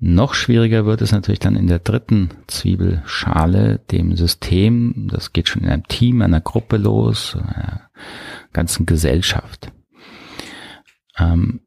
Noch 0.00 0.34
schwieriger 0.34 0.86
wird 0.86 1.02
es 1.02 1.10
natürlich 1.10 1.40
dann 1.40 1.56
in 1.56 1.66
der 1.66 1.80
dritten 1.80 2.30
Zwiebelschale, 2.46 3.80
dem 3.90 4.14
System. 4.16 5.08
Das 5.10 5.32
geht 5.32 5.48
schon 5.48 5.64
in 5.64 5.70
einem 5.70 5.88
Team, 5.88 6.22
einer 6.22 6.40
Gruppe 6.40 6.76
los, 6.76 7.36
einer 7.36 7.90
ganzen 8.52 8.86
Gesellschaft. 8.86 9.72
Ähm, 11.18 11.60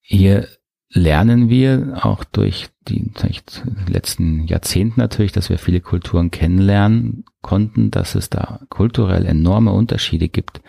hier 0.00 0.48
lernen 0.92 1.48
wir 1.48 2.00
auch 2.02 2.24
durch 2.24 2.68
die, 2.88 3.12
durch 3.12 3.42
die 3.44 3.92
letzten 3.92 4.46
Jahrzehnte 4.46 4.98
natürlich, 4.98 5.32
dass 5.32 5.48
wir 5.48 5.58
viele 5.58 5.80
Kulturen 5.80 6.30
kennenlernen 6.30 7.24
konnten, 7.42 7.90
dass 7.90 8.14
es 8.14 8.28
da 8.28 8.60
kulturell 8.68 9.24
enorme 9.24 9.72
Unterschiede 9.72 10.28
gibt, 10.28 10.60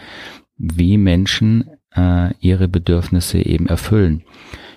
wie 0.58 0.98
Menschen 0.98 1.70
äh, 1.96 2.34
ihre 2.40 2.68
Bedürfnisse 2.68 3.40
eben 3.40 3.68
erfüllen. 3.68 4.24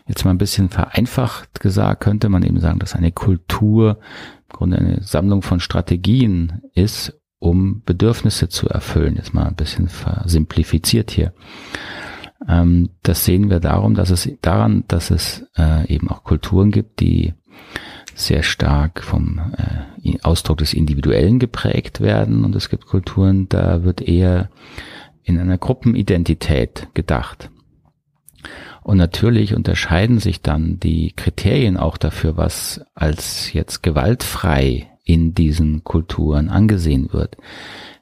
Jetzt 0.06 0.24
mal 0.24 0.32
ein 0.32 0.38
bisschen 0.38 0.68
vereinfacht 0.68 1.60
gesagt, 1.60 2.02
könnte 2.02 2.28
man 2.28 2.42
eben 2.42 2.60
sagen, 2.60 2.78
dass 2.78 2.94
eine 2.94 3.12
Kultur 3.12 3.98
im 4.48 4.56
Grunde 4.56 4.78
eine 4.78 5.02
Sammlung 5.02 5.42
von 5.42 5.60
Strategien 5.60 6.62
ist, 6.74 7.18
um 7.38 7.82
Bedürfnisse 7.84 8.48
zu 8.48 8.68
erfüllen. 8.68 9.16
Jetzt 9.16 9.34
mal 9.34 9.46
ein 9.46 9.54
bisschen 9.54 9.88
versimplifiziert 9.88 11.10
hier. 11.10 11.32
Ähm, 12.48 12.90
das 13.02 13.24
sehen 13.24 13.50
wir 13.50 13.60
darum, 13.60 13.94
dass 13.94 14.10
es 14.10 14.28
daran, 14.42 14.84
dass 14.88 15.10
es 15.10 15.46
äh, 15.56 15.86
eben 15.92 16.08
auch 16.08 16.24
Kulturen 16.24 16.70
gibt, 16.70 17.00
die 17.00 17.34
sehr 18.14 18.42
stark 18.42 19.02
vom 19.02 19.40
äh, 19.56 20.18
Ausdruck 20.22 20.58
des 20.58 20.74
Individuellen 20.74 21.38
geprägt 21.38 22.00
werden 22.00 22.44
und 22.44 22.54
es 22.54 22.68
gibt 22.68 22.86
Kulturen, 22.86 23.48
da 23.48 23.82
wird 23.82 24.00
eher 24.00 24.50
in 25.22 25.38
einer 25.38 25.58
Gruppenidentität 25.58 26.88
gedacht. 26.94 27.50
Und 28.82 28.98
natürlich 28.98 29.54
unterscheiden 29.54 30.18
sich 30.18 30.42
dann 30.42 30.78
die 30.78 31.12
Kriterien 31.12 31.78
auch 31.78 31.96
dafür, 31.96 32.36
was 32.36 32.82
als 32.94 33.52
jetzt 33.54 33.82
gewaltfrei 33.82 34.90
in 35.04 35.32
diesen 35.32 35.84
Kulturen 35.84 36.50
angesehen 36.50 37.12
wird. 37.12 37.38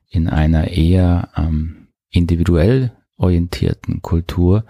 In 0.09 0.29
einer 0.29 0.69
eher 0.69 1.29
ähm, 1.37 1.89
individuell 2.11 2.93
orientierten 3.23 4.03
Kultur 4.03 4.65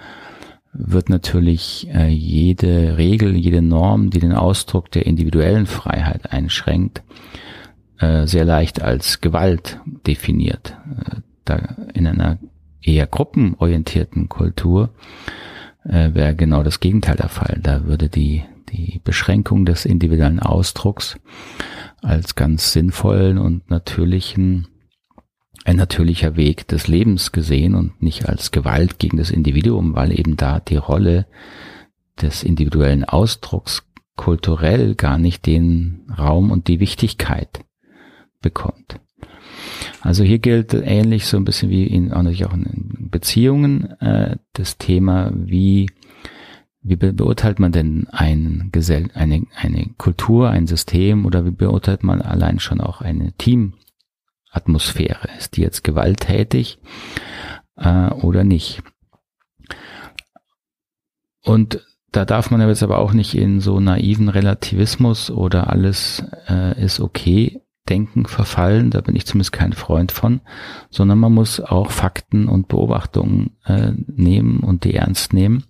wird 0.73 1.11
natürlich 1.11 1.89
äh, 1.93 2.09
jede 2.09 2.97
Regel, 2.97 3.37
jede 3.37 3.63
Norm, 3.63 4.11
die 4.11 4.21
den 4.21 4.33
Ausdruck 4.33 4.91
der 4.91 5.07
individuellen 5.07 5.67
Freiheit 5.67 6.33
einschränkt, 6.33 7.03
äh, 7.99 8.27
sehr 8.27 8.45
leicht 8.45 8.81
als 8.81 9.21
Gewalt 9.21 9.81
definiert. 10.07 10.77
Äh, 10.99 11.21
da 11.45 11.57
in 11.93 12.07
einer 12.07 12.39
eher 12.81 13.07
gruppenorientierten 13.07 14.29
Kultur 14.29 14.91
wäre 15.85 16.37
genau 16.37 16.63
das 16.63 16.79
Gegenteil 16.79 17.17
der 17.17 17.29
Fall. 17.29 17.59
Da 17.61 17.87
würde 17.87 18.09
die, 18.09 18.45
die 18.71 19.01
Beschränkung 19.03 19.67
des 19.67 19.85
individuellen 19.85 20.39
Ausdrucks 20.39 21.19
als 22.01 22.37
ganz 22.37 22.73
sinnvollen 22.73 23.39
und 23.39 23.69
natürlichen 23.69 24.69
ein 25.65 25.77
natürlicher 25.77 26.37
Weg 26.37 26.67
des 26.69 26.89
Lebens 26.89 27.33
gesehen 27.33 27.75
und 27.75 28.03
nicht 28.03 28.29
als 28.29 28.51
Gewalt 28.51 28.99
gegen 28.99 29.17
das 29.17 29.31
Individuum, 29.31 29.95
weil 29.95 30.19
eben 30.19 30.37
da 30.37 30.61
die 30.61 30.77
Rolle 30.77 31.27
des 32.21 32.43
individuellen 32.43 33.05
Ausdrucks 33.05 33.85
kulturell 34.17 34.95
gar 34.95 35.19
nicht 35.19 35.47
den 35.47 36.07
Raum 36.19 36.51
und 36.51 36.69
die 36.69 36.81
Wichtigkeit 36.81 37.65
bekommt. 38.41 39.01
Also 40.01 40.25
hier 40.25 40.41
gilt 40.41 40.75
ähnlich 40.75 41.27
so 41.27 41.37
ein 41.37 41.45
bisschen 41.45 41.71
wie 41.71 41.87
in, 41.87 42.13
auch 42.13 42.25
in 42.25 43.09
Beziehungen 43.11 43.91
äh, 44.01 44.37
das 44.53 44.79
Thema, 44.79 45.33
wie, 45.35 45.89
wie 46.83 46.97
beurteilt 46.97 47.61
man 47.61 47.71
denn 47.73 48.09
ein 48.11 48.71
Gesell 48.73 49.11
eine, 49.15 49.47
eine 49.55 49.91
Kultur, 49.99 50.51
ein 50.51 50.67
System 50.67 51.25
oder 51.25 51.47
wie 51.47 51.53
beurteilt 51.53 52.03
man 52.03 52.21
allein 52.21 52.59
schon 52.59 52.81
auch 52.81 53.01
eine 53.01 53.33
Team 53.35 53.75
Atmosphäre. 54.53 55.29
Ist 55.39 55.57
die 55.57 55.63
jetzt 55.63 55.83
gewalttätig 55.83 56.79
äh, 57.77 58.09
oder 58.11 58.45
nicht? 58.45 58.83
Und 61.45 61.85
da 62.13 62.25
darf 62.25 62.51
man 62.51 62.61
jetzt 62.69 62.83
aber 62.83 62.99
auch 62.99 63.15
nicht 63.15 63.35
in 63.35 63.61
so 63.61 63.81
naiven 63.81 64.29
Relativismus 64.29 65.31
oder 65.31 65.71
alles 65.71 66.25
äh, 66.49 66.81
ist 66.81 67.01
okay 67.01 67.63
Denken 67.89 68.27
verfallen, 68.27 68.91
da 68.91 69.01
bin 69.01 69.17
ich 69.17 69.27
zumindest 69.27 69.51
kein 69.51 69.73
Freund 69.73 70.13
von, 70.13 70.41
sondern 70.89 71.19
man 71.19 71.33
muss 71.33 71.59
auch 71.59 71.91
Fakten 71.91 72.47
und 72.47 72.69
Beobachtungen 72.69 73.57
äh, 73.65 73.91
nehmen 74.07 74.61
und 74.61 74.85
die 74.85 74.95
ernst 74.95 75.33
nehmen. 75.33 75.65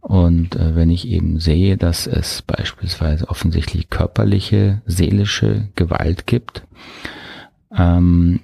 Und 0.00 0.56
äh, 0.56 0.74
wenn 0.74 0.90
ich 0.90 1.06
eben 1.06 1.38
sehe, 1.38 1.76
dass 1.76 2.08
es 2.08 2.42
beispielsweise 2.42 3.28
offensichtlich 3.28 3.90
körperliche, 3.90 4.82
seelische 4.86 5.68
Gewalt 5.76 6.26
gibt, 6.26 6.66
ähm, 7.74 8.40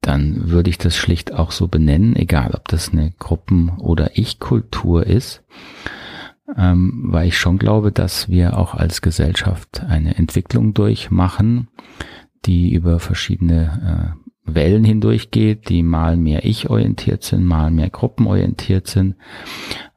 dann 0.00 0.50
würde 0.50 0.70
ich 0.70 0.78
das 0.78 0.96
schlicht 0.96 1.32
auch 1.32 1.50
so 1.50 1.68
benennen, 1.68 2.16
egal 2.16 2.52
ob 2.54 2.68
das 2.68 2.92
eine 2.92 3.12
Gruppen- 3.18 3.70
oder 3.78 4.16
Ich-Kultur 4.16 5.06
ist, 5.06 5.44
ähm, 6.56 7.02
weil 7.04 7.28
ich 7.28 7.38
schon 7.38 7.58
glaube, 7.58 7.92
dass 7.92 8.28
wir 8.28 8.56
auch 8.58 8.74
als 8.74 9.02
Gesellschaft 9.02 9.82
eine 9.82 10.16
Entwicklung 10.16 10.72
durchmachen, 10.72 11.68
die 12.46 12.72
über 12.72 13.00
verschiedene 13.00 14.14
äh, 14.24 14.54
Wellen 14.54 14.84
hindurchgeht, 14.84 15.68
die 15.68 15.82
mal 15.82 16.16
mehr 16.16 16.44
ich-orientiert 16.44 17.22
sind, 17.22 17.44
mal 17.44 17.70
mehr 17.70 17.90
gruppenorientiert 17.90 18.86
sind, 18.86 19.16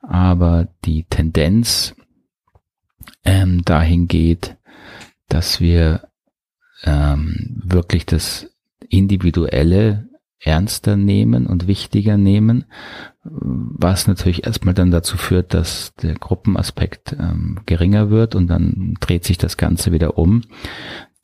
aber 0.02 0.68
die 0.84 1.06
Tendenz 1.06 1.96
ähm, 3.24 3.64
dahin 3.64 4.08
geht, 4.08 4.58
dass 5.30 5.62
wir 5.62 6.11
ähm, 6.84 7.62
wirklich 7.64 8.06
das 8.06 8.50
Individuelle 8.90 10.10
ernster 10.40 10.98
nehmen 10.98 11.46
und 11.46 11.68
wichtiger 11.68 12.18
nehmen, 12.18 12.66
was 13.24 14.08
natürlich 14.08 14.46
erstmal 14.46 14.74
dann 14.74 14.90
dazu 14.90 15.18
führt, 15.18 15.54
dass 15.54 15.94
der 16.02 16.16
Gruppenaspekt 16.16 17.16
ähm, 17.20 17.60
geringer 17.68 18.10
wird 18.10 18.34
und 18.34 18.48
dann 18.48 18.96
dreht 19.00 19.24
sich 19.24 19.38
das 19.38 19.58
Ganze 19.58 19.92
wieder 19.92 20.18
um. 20.18 20.42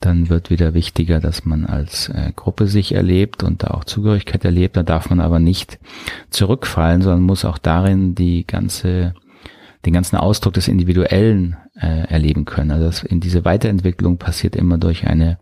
Dann 0.00 0.28
wird 0.28 0.50
wieder 0.50 0.74
wichtiger, 0.74 1.18
dass 1.18 1.44
man 1.44 1.66
als 1.66 2.08
äh, 2.08 2.32
Gruppe 2.36 2.68
sich 2.68 2.94
erlebt 2.94 3.42
und 3.42 3.64
da 3.64 3.68
auch 3.72 3.82
Zugehörigkeit 3.82 4.44
erlebt. 4.44 4.76
Da 4.76 4.84
darf 4.84 5.10
man 5.10 5.18
aber 5.18 5.40
nicht 5.40 5.80
zurückfallen, 6.30 7.02
sondern 7.02 7.22
muss 7.22 7.44
auch 7.44 7.58
darin 7.58 8.14
die 8.14 8.46
ganze 8.46 9.14
den 9.84 9.92
ganzen 9.92 10.16
Ausdruck 10.16 10.54
des 10.54 10.68
Individuellen 10.68 11.56
äh, 11.74 12.06
erleben 12.08 12.44
können. 12.44 12.70
Also 12.70 12.86
das, 12.86 13.02
in 13.02 13.20
diese 13.20 13.44
Weiterentwicklung 13.44 14.18
passiert 14.18 14.56
immer 14.56 14.78
durch 14.78 15.06
eine 15.06 15.38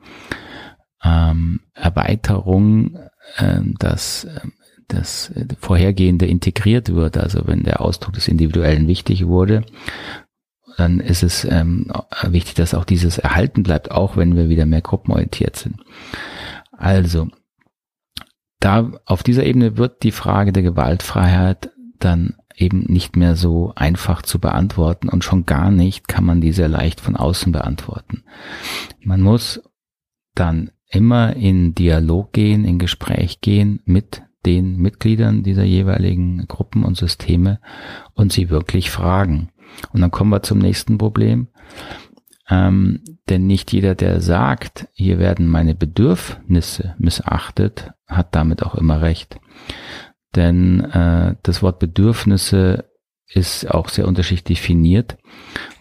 ähm, 1.03 1.61
Erweiterung, 1.75 2.97
äh, 3.37 3.61
dass 3.79 4.25
äh, 4.25 4.41
das 4.89 5.33
Vorhergehende 5.59 6.27
integriert 6.27 6.95
wird. 6.95 7.17
Also 7.17 7.43
wenn 7.47 7.65
der 7.65 7.81
Ausdruck 7.81 8.15
des 8.15 8.29
Individuellen 8.29 8.87
wichtig 8.87 9.27
wurde, 9.27 9.65
dann 10.77 11.01
ist 11.01 11.23
es 11.23 11.45
ähm, 11.45 11.91
wichtig, 12.23 12.55
dass 12.55 12.75
auch 12.75 12.85
dieses 12.85 13.19
erhalten 13.19 13.63
bleibt, 13.63 13.91
auch 13.91 14.17
wenn 14.17 14.37
wir 14.37 14.49
wieder 14.49 14.67
mehr 14.67 14.83
gruppenorientiert 14.83 15.57
sind. 15.57 15.81
Also, 16.73 17.29
da 18.61 18.93
auf 19.07 19.23
dieser 19.23 19.45
Ebene 19.45 19.79
wird 19.79 20.03
die 20.03 20.13
Frage 20.13 20.53
der 20.53 20.63
Gewaltfreiheit 20.63 21.71
dann 21.99 22.37
eben 22.57 22.81
nicht 22.89 23.17
mehr 23.17 23.37
so 23.37 23.73
einfach 23.77 24.23
zu 24.23 24.39
beantworten 24.39 25.09
und 25.09 25.25
schon 25.25 25.47
gar 25.47 25.71
nicht 25.71 26.09
kann 26.09 26.25
man 26.25 26.41
die 26.41 26.53
sehr 26.53 26.69
leicht 26.69 27.01
von 27.01 27.15
außen 27.15 27.53
beantworten. 27.53 28.25
Man 29.03 29.21
muss 29.21 29.63
dann 30.35 30.71
immer 30.89 31.37
in 31.37 31.75
Dialog 31.75 32.33
gehen, 32.33 32.65
in 32.65 32.79
Gespräch 32.79 33.41
gehen 33.41 33.81
mit 33.85 34.23
den 34.47 34.77
Mitgliedern 34.77 35.43
dieser 35.43 35.65
jeweiligen 35.65 36.47
Gruppen 36.47 36.85
und 36.85 36.97
Systeme 36.97 37.61
und 38.15 38.33
sie 38.33 38.49
wirklich 38.49 38.91
fragen. 38.91 39.51
Und 39.93 40.01
dann 40.01 40.11
kommen 40.11 40.31
wir 40.31 40.43
zum 40.43 40.59
nächsten 40.59 40.99
Problem. 40.99 41.49
Ähm, 42.49 43.01
denn 43.29 43.47
nicht 43.47 43.73
jeder, 43.73 43.97
der 43.97 44.21
sagt, 44.21 44.89
hier 44.93 45.19
werden 45.19 45.49
meine 45.49 45.75
Bedürfnisse 45.75 46.95
missachtet, 46.99 47.91
hat 48.07 48.37
damit 48.37 48.63
auch 48.63 48.77
immer 48.77 49.03
recht. 49.03 49.41
Denn 50.37 50.81
äh, 50.81 51.35
das 51.43 51.63
Wort 51.63 51.79
Bedürfnisse 51.79 52.85
ist 53.29 53.71
auch 53.71 53.89
sehr 53.89 54.07
unterschiedlich 54.07 54.45
definiert. 54.45 55.17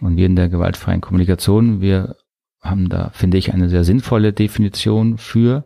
Und 0.00 0.16
wir 0.16 0.26
in 0.26 0.36
der 0.36 0.48
gewaltfreien 0.48 1.00
Kommunikation, 1.00 1.80
wir 1.80 2.16
haben 2.60 2.88
da, 2.88 3.10
finde 3.12 3.38
ich, 3.38 3.52
eine 3.54 3.68
sehr 3.68 3.84
sinnvolle 3.84 4.32
Definition 4.32 5.18
für, 5.18 5.64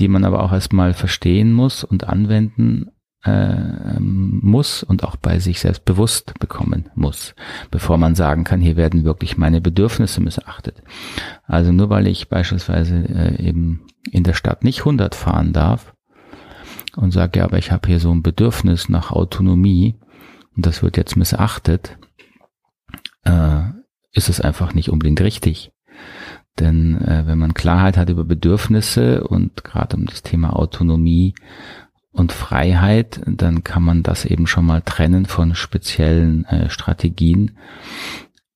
die 0.00 0.08
man 0.08 0.24
aber 0.24 0.42
auch 0.42 0.52
erstmal 0.52 0.94
verstehen 0.94 1.52
muss 1.52 1.84
und 1.84 2.08
anwenden 2.08 2.90
äh, 3.24 3.98
muss 4.00 4.82
und 4.82 5.04
auch 5.04 5.16
bei 5.16 5.38
sich 5.38 5.60
selbst 5.60 5.84
bewusst 5.84 6.34
bekommen 6.38 6.88
muss, 6.94 7.34
bevor 7.70 7.98
man 7.98 8.14
sagen 8.14 8.44
kann, 8.44 8.60
hier 8.60 8.76
werden 8.76 9.04
wirklich 9.04 9.36
meine 9.36 9.60
Bedürfnisse 9.60 10.20
missachtet. 10.20 10.82
Also 11.44 11.72
nur 11.72 11.90
weil 11.90 12.06
ich 12.06 12.28
beispielsweise 12.28 12.96
äh, 12.96 13.42
eben 13.44 13.86
in 14.10 14.22
der 14.22 14.34
Stadt 14.34 14.64
nicht 14.64 14.80
100 14.80 15.14
fahren 15.14 15.52
darf 15.52 15.94
und 16.98 17.12
sage, 17.12 17.38
ja, 17.38 17.44
aber 17.44 17.58
ich 17.58 17.70
habe 17.70 17.88
hier 17.88 18.00
so 18.00 18.10
ein 18.10 18.22
Bedürfnis 18.22 18.88
nach 18.88 19.12
Autonomie 19.12 19.94
und 20.56 20.66
das 20.66 20.82
wird 20.82 20.96
jetzt 20.96 21.16
missachtet, 21.16 21.96
äh, 23.24 23.60
ist 24.12 24.28
es 24.28 24.40
einfach 24.40 24.74
nicht 24.74 24.90
unbedingt 24.90 25.20
richtig. 25.20 25.70
Denn 26.58 27.00
äh, 27.00 27.24
wenn 27.26 27.38
man 27.38 27.54
Klarheit 27.54 27.96
hat 27.96 28.08
über 28.10 28.24
Bedürfnisse 28.24 29.22
und 29.22 29.62
gerade 29.62 29.96
um 29.96 30.06
das 30.06 30.24
Thema 30.24 30.56
Autonomie 30.56 31.36
und 32.10 32.32
Freiheit, 32.32 33.20
dann 33.26 33.62
kann 33.62 33.84
man 33.84 34.02
das 34.02 34.24
eben 34.24 34.48
schon 34.48 34.66
mal 34.66 34.82
trennen 34.82 35.26
von 35.26 35.54
speziellen 35.54 36.46
äh, 36.46 36.68
Strategien 36.68 37.58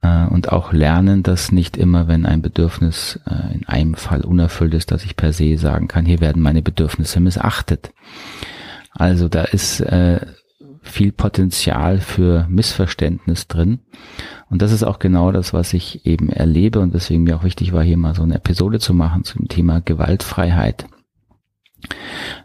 und 0.03 0.51
auch 0.51 0.73
lernen, 0.73 1.23
dass 1.23 1.53
nicht 1.53 1.77
immer, 1.77 2.09
wenn 2.09 2.27
ein 2.27 2.43
Bedürfnis 2.43 3.21
äh, 3.27 3.55
in 3.55 3.67
einem 3.69 3.95
Fall 3.95 4.23
unerfüllt 4.23 4.75
ist, 4.75 4.91
dass 4.91 5.05
ich 5.05 5.17
per 5.17 5.33
se 5.33 5.57
sagen 5.57 5.89
kann, 5.89 6.07
hier 6.07 6.21
werden 6.21 6.43
meine 6.43 6.63
Bedürfnisse 6.63 7.21
missachtet. 7.21 7.93
Also 8.91 9.29
da 9.29 9.43
ist 9.43 9.81
äh, 9.81 10.21
viel 10.83 11.13
Potenzial 11.13 12.01
für 12.01 12.47
Missverständnis 12.51 13.47
drin. 13.47 13.81
Und 14.51 14.61
das 14.61 14.73
ist 14.73 14.83
auch 14.83 14.99
genau 14.99 15.31
das, 15.31 15.55
was 15.55 15.73
ich 15.73 16.05
eben 16.05 16.29
erlebe 16.29 16.81
und 16.81 16.93
deswegen 16.93 17.23
mir 17.23 17.37
auch 17.37 17.45
wichtig 17.45 17.73
war, 17.73 17.85
hier 17.85 17.97
mal 17.97 18.15
so 18.15 18.23
eine 18.23 18.35
Episode 18.35 18.81
zu 18.81 18.93
machen 18.93 19.25
zum 19.25 19.49
Thema 19.49 19.81
Gewaltfreiheit. 19.81 20.87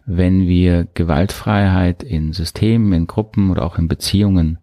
Wenn 0.05 0.47
wir 0.47 0.87
Gewaltfreiheit 0.93 2.03
in 2.03 2.33
Systemen, 2.33 2.93
in 2.93 3.07
Gruppen 3.07 3.51
oder 3.51 3.63
auch 3.63 3.77
in 3.77 3.87
Beziehungen 3.87 4.59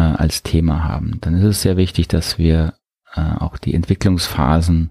äh, 0.00 0.16
als 0.16 0.42
Thema 0.42 0.84
haben, 0.84 1.18
dann 1.20 1.34
ist 1.34 1.44
es 1.44 1.62
sehr 1.62 1.76
wichtig, 1.76 2.08
dass 2.08 2.38
wir 2.38 2.74
äh, 3.14 3.20
auch 3.20 3.58
die 3.58 3.74
Entwicklungsphasen 3.74 4.90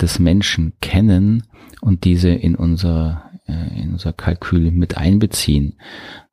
des 0.00 0.18
Menschen 0.18 0.74
kennen 0.80 1.44
und 1.80 2.04
diese 2.04 2.28
in 2.28 2.54
unser, 2.54 3.30
äh, 3.46 3.80
in 3.80 3.92
unser 3.92 4.12
Kalkül 4.12 4.70
mit 4.70 4.98
einbeziehen. 4.98 5.78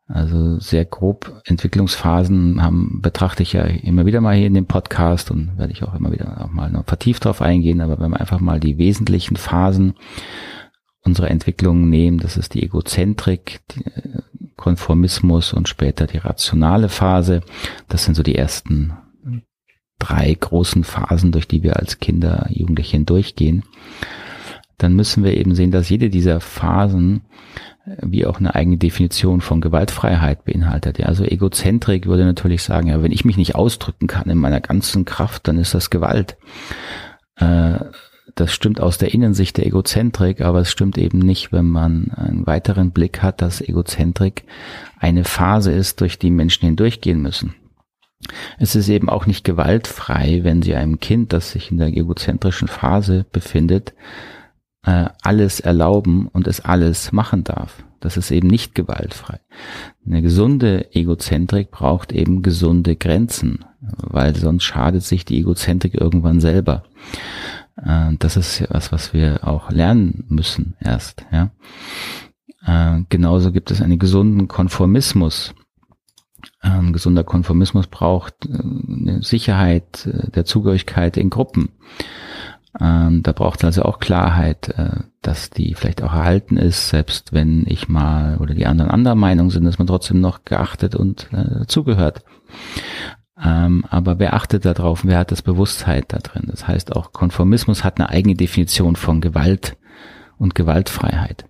Also 0.08 0.60
sehr 0.60 0.84
grob 0.84 1.42
Entwicklungsphasen 1.46 2.62
haben, 2.62 3.00
betrachte 3.02 3.44
ich 3.44 3.54
ja 3.54 3.64
immer 3.64 4.06
wieder 4.06 4.20
mal 4.20 4.36
hier 4.36 4.48
in 4.48 4.56
dem 4.56 4.66
Podcast 4.66 5.32
und 5.32 5.58
werde 5.58 5.72
ich 5.72 5.84
auch 5.84 5.94
immer 5.94 6.12
wieder 6.12 6.44
auch 6.44 6.52
mal 6.52 6.70
noch 6.70 6.86
vertieft 6.86 7.24
drauf 7.24 7.42
eingehen. 7.42 7.80
Aber 7.80 7.98
wenn 8.00 8.12
wir 8.12 8.20
einfach 8.20 8.42
mal 8.42 8.60
die 8.60 8.78
wesentlichen 8.78 9.38
Phasen 9.38 9.94
unserer 11.00 11.32
Entwicklung 11.32 11.90
nehmen, 11.90 12.18
das 12.18 12.36
ist 12.36 12.56
die 12.56 12.64
Egozentrik, 12.64 13.62
die 13.72 13.86
äh, 13.86 14.22
Konformismus 14.62 15.54
und 15.54 15.68
später 15.68 16.06
die 16.06 16.20
rationale 16.20 16.88
Phase. 16.88 17.42
Das 17.90 18.06
sind 18.06 18.14
so 18.14 18.22
die 18.22 18.36
ersten 18.36 18.94
drei 19.98 20.34
großen 20.40 20.84
Phasen, 20.84 21.32
durch 21.32 21.48
die 21.48 21.64
wir 21.64 21.78
als 21.78 22.00
Kinder, 22.00 22.48
Jugendliche 22.50 22.92
hindurchgehen. 22.92 23.64
Dann 24.78 24.94
müssen 24.94 25.24
wir 25.24 25.36
eben 25.36 25.56
sehen, 25.56 25.72
dass 25.72 25.90
jede 25.90 26.10
dieser 26.10 26.40
Phasen 26.40 27.22
wie 28.02 28.28
auch 28.28 28.40
eine 28.40 28.54
eigene 28.54 28.78
Definition 28.78 29.42
von 29.42 29.62
Gewaltfreiheit 29.62 30.46
beinhaltet. 30.46 31.00
Ja, 31.00 31.08
also 31.08 31.24
Egozentrik 31.24 32.06
würde 32.06 32.26
natürlich 32.26 32.62
sagen, 32.62 32.88
ja, 32.88 33.02
wenn 33.02 33.12
ich 33.12 33.26
mich 33.26 33.38
nicht 33.38 33.56
ausdrücken 33.56 34.06
kann 34.06 34.30
in 34.30 34.38
meiner 34.38 34.62
ganzen 34.62 35.06
Kraft, 35.06 35.48
dann 35.48 35.58
ist 35.58 35.74
das 35.74 35.90
Gewalt. 35.90 36.38
Äh, 37.38 37.80
das 38.36 38.54
stimmt 38.54 38.82
aus 38.82 38.98
der 38.98 39.14
Innensicht 39.14 39.58
der 39.58 39.66
Egozentrik, 39.66 40.42
aber 40.42 40.60
es 40.60 40.72
stimmt 40.72 40.98
eben 40.98 41.20
nicht, 41.20 41.52
wenn 41.52 41.68
man 41.68 42.12
einen 42.16 42.48
weiteren 42.48 42.92
Blick 42.92 43.22
hat, 43.22 43.42
dass 43.42 43.62
Egozentrik 43.62 44.44
eine 45.00 45.24
Phase 45.24 45.72
ist, 45.72 46.02
durch 46.02 46.20
die 46.20 46.32
Menschen 46.32 46.66
hindurchgehen 46.66 47.22
müssen. 47.22 47.56
Es 48.60 48.76
ist 48.76 48.90
eben 48.90 49.10
auch 49.10 49.26
nicht 49.26 49.44
gewaltfrei, 49.44 50.42
wenn 50.44 50.62
Sie 50.62 50.76
einem 50.76 51.00
Kind, 51.00 51.34
das 51.34 51.52
sich 51.52 51.72
in 51.72 51.78
der 51.78 51.88
egozentrischen 51.88 52.68
Phase 52.68 53.26
befindet, 53.32 53.94
äh, 54.86 55.06
alles 55.22 55.60
erlauben 55.60 56.28
und 56.28 56.48
es 56.48 56.60
alles 56.62 57.12
machen 57.12 57.44
darf. 57.44 57.84
Das 58.00 58.18
ist 58.18 58.32
eben 58.32 58.48
nicht 58.48 58.74
gewaltfrei. 58.74 59.40
Eine 60.06 60.22
gesunde 60.24 60.94
Egozentrik 60.96 61.70
braucht 61.70 62.12
eben 62.12 62.42
gesunde 62.42 62.96
Grenzen, 62.96 63.66
weil 63.80 64.36
sonst 64.36 64.64
schadet 64.64 65.04
sich 65.04 65.24
die 65.24 65.40
Egozentrik 65.40 65.94
irgendwann 65.94 66.40
selber. 66.40 66.84
Äh, 67.78 68.14
das 68.20 68.38
ist 68.38 68.66
was, 68.70 68.92
was 68.92 69.14
wir 69.14 69.48
auch 69.48 69.72
lernen 69.72 70.26
müssen 70.28 70.76
erst. 70.80 71.26
Ja. 71.32 71.52
Äh, 72.66 73.04
genauso 73.10 73.52
gibt 73.52 73.72
es 73.72 73.82
einen 73.82 74.00
gesunden 74.00 74.48
Konformismus. 74.48 75.54
Ein 76.60 76.94
gesunder 76.94 77.24
Konformismus 77.24 77.88
braucht 77.88 78.46
äh, 78.46 78.54
eine 78.54 79.24
Sicherheit 79.24 80.08
der 80.36 80.46
Zugehörigkeit 80.46 81.18
in 81.18 81.30
Gruppen. 81.30 81.70
Da 82.74 83.34
braucht 83.34 83.60
es 83.60 83.66
also 83.66 83.84
auch 83.84 84.00
Klarheit, 84.00 84.70
äh, 84.70 85.02
dass 85.22 85.50
die 85.50 85.74
vielleicht 85.74 86.02
auch 86.02 86.14
erhalten 86.14 86.56
ist, 86.56 86.88
selbst 86.88 87.34
wenn 87.34 87.66
ich 87.68 87.90
mal 87.90 88.38
oder 88.38 88.54
die 88.54 88.66
anderen 88.66 88.90
anderer 88.90 89.16
Meinung 89.16 89.50
sind, 89.50 89.66
dass 89.66 89.78
man 89.78 89.88
trotzdem 89.88 90.22
noch 90.22 90.46
geachtet 90.46 90.96
und 90.96 91.28
äh, 91.34 91.68
zugehört. 91.68 92.24
Ähm, 93.44 93.86
aber 93.90 94.20
wer 94.20 94.34
achtet 94.34 94.66
darauf? 94.66 95.04
Wer 95.04 95.18
hat 95.18 95.32
das 95.32 95.42
Bewusstheit 95.42 96.06
da 96.10 96.18
drin? 96.20 96.44
Das 96.48 96.68
heißt 96.68 96.96
auch 96.96 97.12
Konformismus 97.12 97.84
hat 97.84 98.00
eine 98.00 98.10
eigene 98.10 98.36
Definition 98.36 98.96
von 98.96 99.22
Gewalt 99.22 99.78
und 100.38 100.56
Gewaltfreiheit. 100.56 101.46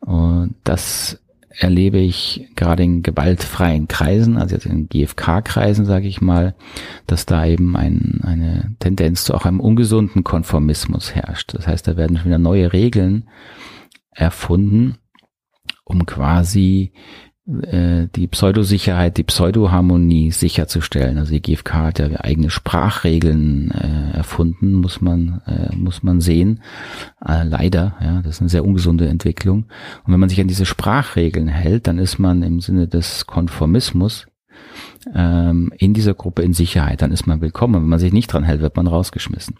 Und 0.00 0.54
das 0.64 1.20
erlebe 1.50 1.98
ich 1.98 2.48
gerade 2.54 2.84
in 2.84 3.02
gewaltfreien 3.02 3.88
Kreisen, 3.88 4.38
also 4.38 4.54
jetzt 4.54 4.66
in 4.66 4.88
GFK-Kreisen, 4.88 5.84
sage 5.84 6.06
ich 6.06 6.20
mal, 6.20 6.54
dass 7.06 7.26
da 7.26 7.44
eben 7.44 7.76
ein, 7.76 8.20
eine 8.22 8.74
Tendenz 8.78 9.24
zu 9.24 9.34
auch 9.34 9.44
einem 9.44 9.60
ungesunden 9.60 10.22
Konformismus 10.22 11.14
herrscht. 11.14 11.54
Das 11.54 11.66
heißt, 11.66 11.86
da 11.86 11.96
werden 11.96 12.16
schon 12.16 12.26
wieder 12.26 12.38
neue 12.38 12.72
Regeln 12.72 13.28
erfunden, 14.12 14.98
um 15.84 16.06
quasi 16.06 16.92
äh, 17.62 18.08
die 18.14 18.26
Pseudosicherheit, 18.26 19.16
die 19.16 19.24
Pseudoharmonie 19.24 20.30
sicherzustellen. 20.30 21.18
Also 21.18 21.32
die 21.32 21.42
GfK 21.42 21.74
hat 21.74 21.98
ja 21.98 22.08
eigene 22.20 22.50
Sprachregeln 22.50 23.70
äh, 23.70 24.16
erfunden, 24.16 24.74
muss 24.74 25.00
man 25.00 25.42
äh, 25.46 25.74
muss 25.74 26.02
man 26.02 26.20
sehen. 26.20 26.60
Äh, 27.24 27.44
leider, 27.44 27.96
ja, 28.00 28.22
das 28.22 28.36
ist 28.36 28.40
eine 28.40 28.50
sehr 28.50 28.64
ungesunde 28.64 29.08
Entwicklung. 29.08 29.64
Und 30.04 30.12
wenn 30.12 30.20
man 30.20 30.28
sich 30.28 30.40
an 30.40 30.48
diese 30.48 30.66
Sprachregeln 30.66 31.48
hält, 31.48 31.86
dann 31.86 31.98
ist 31.98 32.18
man 32.18 32.42
im 32.42 32.60
Sinne 32.60 32.86
des 32.88 33.26
Konformismus 33.26 34.26
ähm, 35.14 35.72
in 35.78 35.94
dieser 35.94 36.14
Gruppe 36.14 36.42
in 36.42 36.52
Sicherheit. 36.52 37.02
Dann 37.02 37.12
ist 37.12 37.26
man 37.26 37.40
willkommen. 37.40 37.82
Wenn 37.82 37.88
man 37.88 37.98
sich 37.98 38.12
nicht 38.12 38.32
dran 38.32 38.44
hält, 38.44 38.60
wird 38.60 38.76
man 38.76 38.86
rausgeschmissen. 38.86 39.56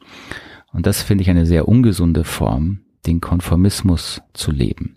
Und 0.73 0.87
das 0.87 1.03
finde 1.03 1.23
ich 1.23 1.31
eine 1.31 1.47
sehr 1.47 1.67
ungesunde 1.67 2.25
Form, 2.25 2.81
den 3.07 3.21
Konformismus 3.21 4.23
zu 4.33 4.53
leben. 4.53 4.97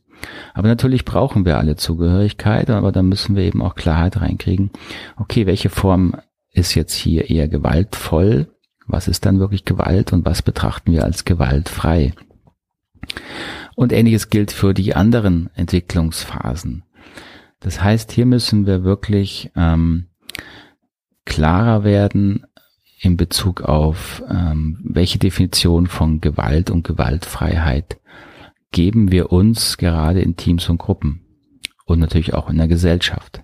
Aber 0.53 0.67
natürlich 0.67 1.05
brauchen 1.05 1.45
wir 1.45 1.57
alle 1.57 1.75
Zugehörigkeit, 1.75 2.69
aber 2.69 2.91
da 2.91 3.01
müssen 3.01 3.35
wir 3.35 3.43
eben 3.43 3.61
auch 3.61 3.75
Klarheit 3.75 4.21
reinkriegen. 4.21 4.71
Okay, 5.17 5.45
welche 5.45 5.69
Form 5.69 6.15
ist 6.51 6.75
jetzt 6.75 6.93
hier 6.93 7.29
eher 7.29 7.47
gewaltvoll? 7.47 8.47
Was 8.85 9.07
ist 9.07 9.25
dann 9.25 9.39
wirklich 9.39 9.65
Gewalt 9.65 10.13
und 10.13 10.25
was 10.25 10.41
betrachten 10.41 10.91
wir 10.91 11.03
als 11.03 11.25
gewaltfrei? 11.25 12.13
Und 13.75 13.91
ähnliches 13.91 14.29
gilt 14.29 14.51
für 14.51 14.73
die 14.73 14.95
anderen 14.95 15.49
Entwicklungsphasen. 15.55 16.83
Das 17.59 17.81
heißt, 17.81 18.11
hier 18.11 18.25
müssen 18.25 18.65
wir 18.65 18.83
wirklich 18.83 19.51
ähm, 19.55 20.07
klarer 21.25 21.83
werden 21.83 22.45
in 22.99 23.17
Bezug 23.17 23.61
auf 23.61 24.23
ähm, 24.29 24.79
welche 24.83 25.19
Definition 25.19 25.87
von 25.87 26.21
Gewalt 26.21 26.69
und 26.69 26.83
Gewaltfreiheit 26.85 27.99
geben 28.73 29.11
wir 29.11 29.31
uns 29.31 29.77
gerade 29.77 30.19
in 30.19 30.35
Teams 30.35 30.67
und 30.67 30.79
Gruppen 30.79 31.21
und 31.85 31.99
natürlich 31.99 32.33
auch 32.33 32.49
in 32.49 32.57
der 32.57 32.67
Gesellschaft. 32.67 33.43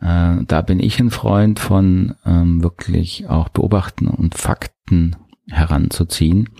Äh, 0.00 0.36
da 0.46 0.62
bin 0.62 0.78
ich 0.78 1.00
ein 1.00 1.10
Freund 1.10 1.58
von 1.58 2.14
ähm, 2.24 2.62
wirklich 2.62 3.28
auch 3.28 3.48
Beobachten 3.48 4.06
und 4.06 4.36
Fakten 4.36 5.16
heranzuziehen, 5.50 6.50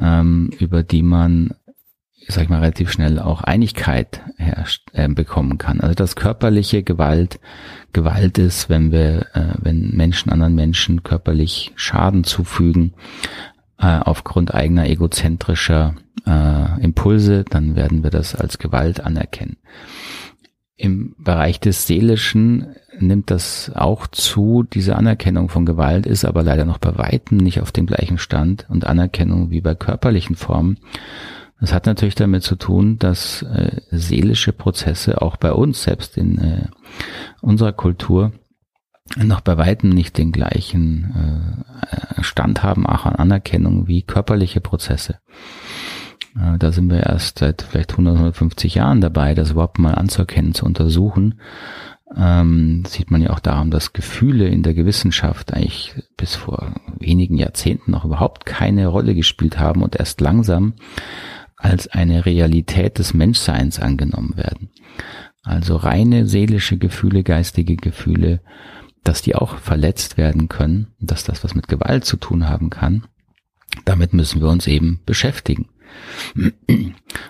ähm, 0.00 0.50
über 0.58 0.82
die 0.82 1.02
man 1.02 1.54
sag 2.28 2.42
ich 2.42 2.48
mal, 2.48 2.58
relativ 2.58 2.90
schnell 2.90 3.20
auch 3.20 3.42
Einigkeit 3.42 4.20
herrscht, 4.36 4.88
äh, 4.92 5.08
bekommen 5.08 5.58
kann. 5.58 5.80
Also 5.80 5.94
dass 5.94 6.16
körperliche 6.16 6.82
Gewalt 6.82 7.38
Gewalt 7.92 8.38
ist, 8.38 8.68
wenn 8.68 8.90
wir, 8.90 9.26
äh, 9.34 9.54
wenn 9.58 9.90
Menschen 9.90 10.32
anderen 10.32 10.54
Menschen 10.54 11.02
körperlich 11.02 11.72
Schaden 11.76 12.24
zufügen 12.24 12.94
äh, 13.78 13.98
aufgrund 13.98 14.54
eigener 14.54 14.88
egozentrischer 14.88 15.94
äh, 16.26 16.82
Impulse, 16.82 17.44
dann 17.44 17.76
werden 17.76 18.02
wir 18.02 18.10
das 18.10 18.34
als 18.34 18.58
Gewalt 18.58 19.00
anerkennen. 19.00 19.56
Im 20.76 21.14
Bereich 21.18 21.58
des 21.58 21.86
Seelischen 21.86 22.76
nimmt 22.98 23.30
das 23.30 23.72
auch 23.74 24.06
zu. 24.06 24.62
Diese 24.62 24.96
Anerkennung 24.96 25.48
von 25.48 25.64
Gewalt 25.64 26.06
ist 26.06 26.24
aber 26.26 26.42
leider 26.42 26.66
noch 26.66 26.78
bei 26.78 26.98
weitem 26.98 27.38
nicht 27.38 27.62
auf 27.62 27.72
dem 27.72 27.86
gleichen 27.86 28.18
Stand 28.18 28.66
und 28.68 28.86
Anerkennung 28.86 29.50
wie 29.50 29.62
bei 29.62 29.74
körperlichen 29.74 30.36
Formen. 30.36 30.78
Das 31.60 31.72
hat 31.72 31.86
natürlich 31.86 32.14
damit 32.14 32.42
zu 32.42 32.56
tun, 32.56 32.98
dass 32.98 33.42
äh, 33.42 33.80
seelische 33.90 34.52
Prozesse 34.52 35.22
auch 35.22 35.36
bei 35.38 35.52
uns, 35.52 35.82
selbst 35.82 36.18
in 36.18 36.38
äh, 36.38 36.66
unserer 37.40 37.72
Kultur, 37.72 38.32
noch 39.16 39.40
bei 39.40 39.56
weitem 39.56 39.90
nicht 39.90 40.18
den 40.18 40.32
gleichen 40.32 41.64
äh, 42.18 42.22
Stand 42.22 42.62
haben, 42.62 42.86
auch 42.86 43.06
an 43.06 43.16
Anerkennung 43.16 43.86
wie 43.86 44.02
körperliche 44.02 44.60
Prozesse. 44.60 45.18
Äh, 46.36 46.58
da 46.58 46.72
sind 46.72 46.90
wir 46.90 47.04
erst 47.04 47.38
seit 47.38 47.62
vielleicht 47.62 47.92
100, 47.92 48.14
150 48.14 48.74
Jahren 48.74 49.00
dabei, 49.00 49.34
das 49.34 49.52
überhaupt 49.52 49.78
mal 49.78 49.94
anzuerkennen, 49.94 50.54
zu 50.54 50.66
untersuchen. 50.66 51.40
Ähm, 52.16 52.84
sieht 52.86 53.10
man 53.10 53.20
ja 53.20 53.30
auch 53.30 53.40
daran, 53.40 53.70
dass 53.70 53.92
Gefühle 53.92 54.46
in 54.48 54.62
der 54.62 54.74
Gewissenschaft 54.74 55.52
eigentlich 55.52 55.94
bis 56.16 56.36
vor 56.36 56.74
wenigen 56.98 57.36
Jahrzehnten 57.36 57.90
noch 57.90 58.04
überhaupt 58.04 58.46
keine 58.46 58.86
Rolle 58.86 59.14
gespielt 59.14 59.58
haben 59.58 59.82
und 59.82 59.96
erst 59.96 60.20
langsam 60.20 60.74
als 61.56 61.88
eine 61.88 62.26
Realität 62.26 62.98
des 62.98 63.12
Menschseins 63.12 63.80
angenommen 63.80 64.36
werden. 64.36 64.70
Also 65.42 65.76
reine 65.76 66.26
seelische 66.26 66.76
Gefühle, 66.76 67.22
geistige 67.22 67.76
Gefühle, 67.76 68.40
dass 69.08 69.22
die 69.22 69.34
auch 69.34 69.58
verletzt 69.58 70.16
werden 70.16 70.48
können, 70.48 70.88
dass 71.00 71.24
das 71.24 71.44
was 71.44 71.54
mit 71.54 71.68
Gewalt 71.68 72.04
zu 72.04 72.16
tun 72.16 72.48
haben 72.48 72.70
kann. 72.70 73.04
Damit 73.84 74.12
müssen 74.12 74.40
wir 74.40 74.48
uns 74.48 74.66
eben 74.66 75.00
beschäftigen. 75.06 75.68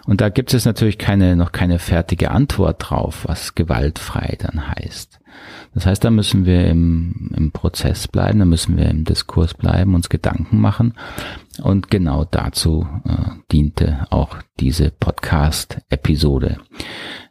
Und 0.07 0.21
da 0.21 0.29
gibt 0.29 0.55
es 0.55 0.65
natürlich 0.65 0.99
keine, 0.99 1.37
noch 1.37 1.53
keine 1.53 1.79
fertige 1.79 2.31
Antwort 2.31 2.77
drauf, 2.79 3.25
was 3.27 3.55
gewaltfrei 3.55 4.37
dann 4.39 4.69
heißt. 4.69 5.21
Das 5.75 5.85
heißt, 5.85 6.03
da 6.03 6.11
müssen 6.11 6.47
wir 6.47 6.67
im, 6.67 7.31
im 7.37 7.53
Prozess 7.53 8.09
bleiben, 8.09 8.39
da 8.39 8.47
müssen 8.47 8.79
wir 8.79 8.89
im 8.89 9.05
Diskurs 9.05 9.53
bleiben, 9.53 9.95
uns 9.95 10.09
Gedanken 10.09 10.59
machen. 10.59 10.95
Und 11.63 11.91
genau 11.91 12.25
dazu 12.25 12.89
äh, 13.05 13.33
diente 13.53 14.07
auch 14.09 14.39
diese 14.59 14.91
Podcast-Episode. 14.91 16.59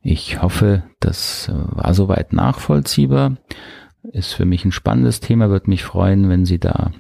Ich 0.04 0.42
hoffe, 0.42 0.84
das 1.00 1.50
äh, 1.50 1.54
war 1.54 1.96
soweit 1.96 2.34
nachvollziehbar. 2.34 3.38
Ist 4.12 4.34
für 4.34 4.46
mich 4.46 4.66
ein 4.66 4.72
spannendes 4.72 5.20
Thema, 5.20 5.50
würde 5.50 5.70
mich 5.70 5.84
freuen, 5.84 6.30
wenn 6.30 6.46
Sie 6.46 6.60
da 6.60 6.92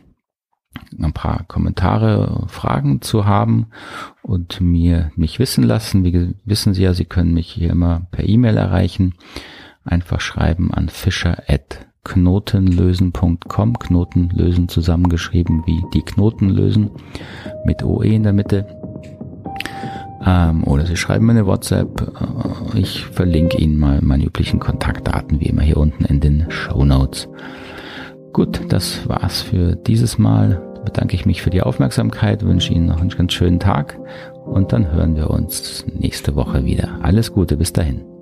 ein 1.00 1.13
paar 1.13 1.46
Kommentare, 1.48 2.46
Fragen 2.48 3.02
zu 3.02 3.26
haben 3.26 3.68
und 4.22 4.60
mir 4.62 5.12
mich 5.15 5.39
wissen 5.39 5.63
lassen. 5.63 6.04
Wie 6.04 6.36
wissen 6.46 6.74
Sie 6.74 6.84
ja, 6.84 6.94
Sie 6.94 7.06
können 7.06 7.34
mich 7.34 7.50
hier 7.50 7.70
immer 7.70 8.08
per 8.12 8.28
E-Mail 8.28 8.58
erreichen. 8.58 9.13
Einfach 9.84 10.20
schreiben 10.20 10.74
an 10.74 10.89
fischer.knotenlösen.com. 10.89 13.80
Knoten 13.80 14.30
lösen 14.30 14.68
zusammengeschrieben 14.68 15.63
wie 15.65 15.82
die 15.94 16.02
Knoten 16.02 16.50
lösen 16.50 16.91
mit 17.65 17.84
OE 17.84 18.15
in 18.15 18.24
der 18.24 18.34
Mitte. 18.34 18.68
Ähm, 20.23 20.63
oder 20.63 20.86
Sie 20.86 20.97
schreiben 20.97 21.25
mir 21.25 21.32
eine 21.32 21.45
WhatsApp. 21.45 22.01
Äh, 22.73 22.80
ich 22.80 23.06
verlinke 23.06 23.58
Ihnen 23.58 23.78
mal 23.78 23.99
meine 24.01 24.25
üblichen 24.25 24.60
Kontaktdaten 24.60 25.39
wie 25.39 25.47
immer 25.47 25.62
hier 25.62 25.78
unten 25.78 26.06
in 26.06 26.19
den 26.19 26.45
Show 26.49 26.86
Notes. 26.86 27.28
Gut, 28.34 28.62
das 28.69 29.08
war's 29.08 29.41
für 29.41 29.75
dieses 29.75 30.17
Mal. 30.17 30.62
Bedanke 30.84 31.15
ich 31.15 31.25
mich 31.25 31.41
für 31.41 31.49
die 31.49 31.62
Aufmerksamkeit, 31.62 32.43
wünsche 32.43 32.73
Ihnen 32.73 32.86
noch 32.86 33.01
einen 33.01 33.10
ganz 33.10 33.34
schönen 33.34 33.60
Tag 33.60 33.97
und 34.45 34.71
dann 34.71 34.91
hören 34.91 35.15
wir 35.15 35.32
uns 35.32 35.86
nächste 35.88 36.36
Woche 36.36 36.63
wieder. 36.65 36.99
Alles 37.01 37.34
Gute, 37.34 37.58
bis 37.58 37.73
dahin. 37.73 38.14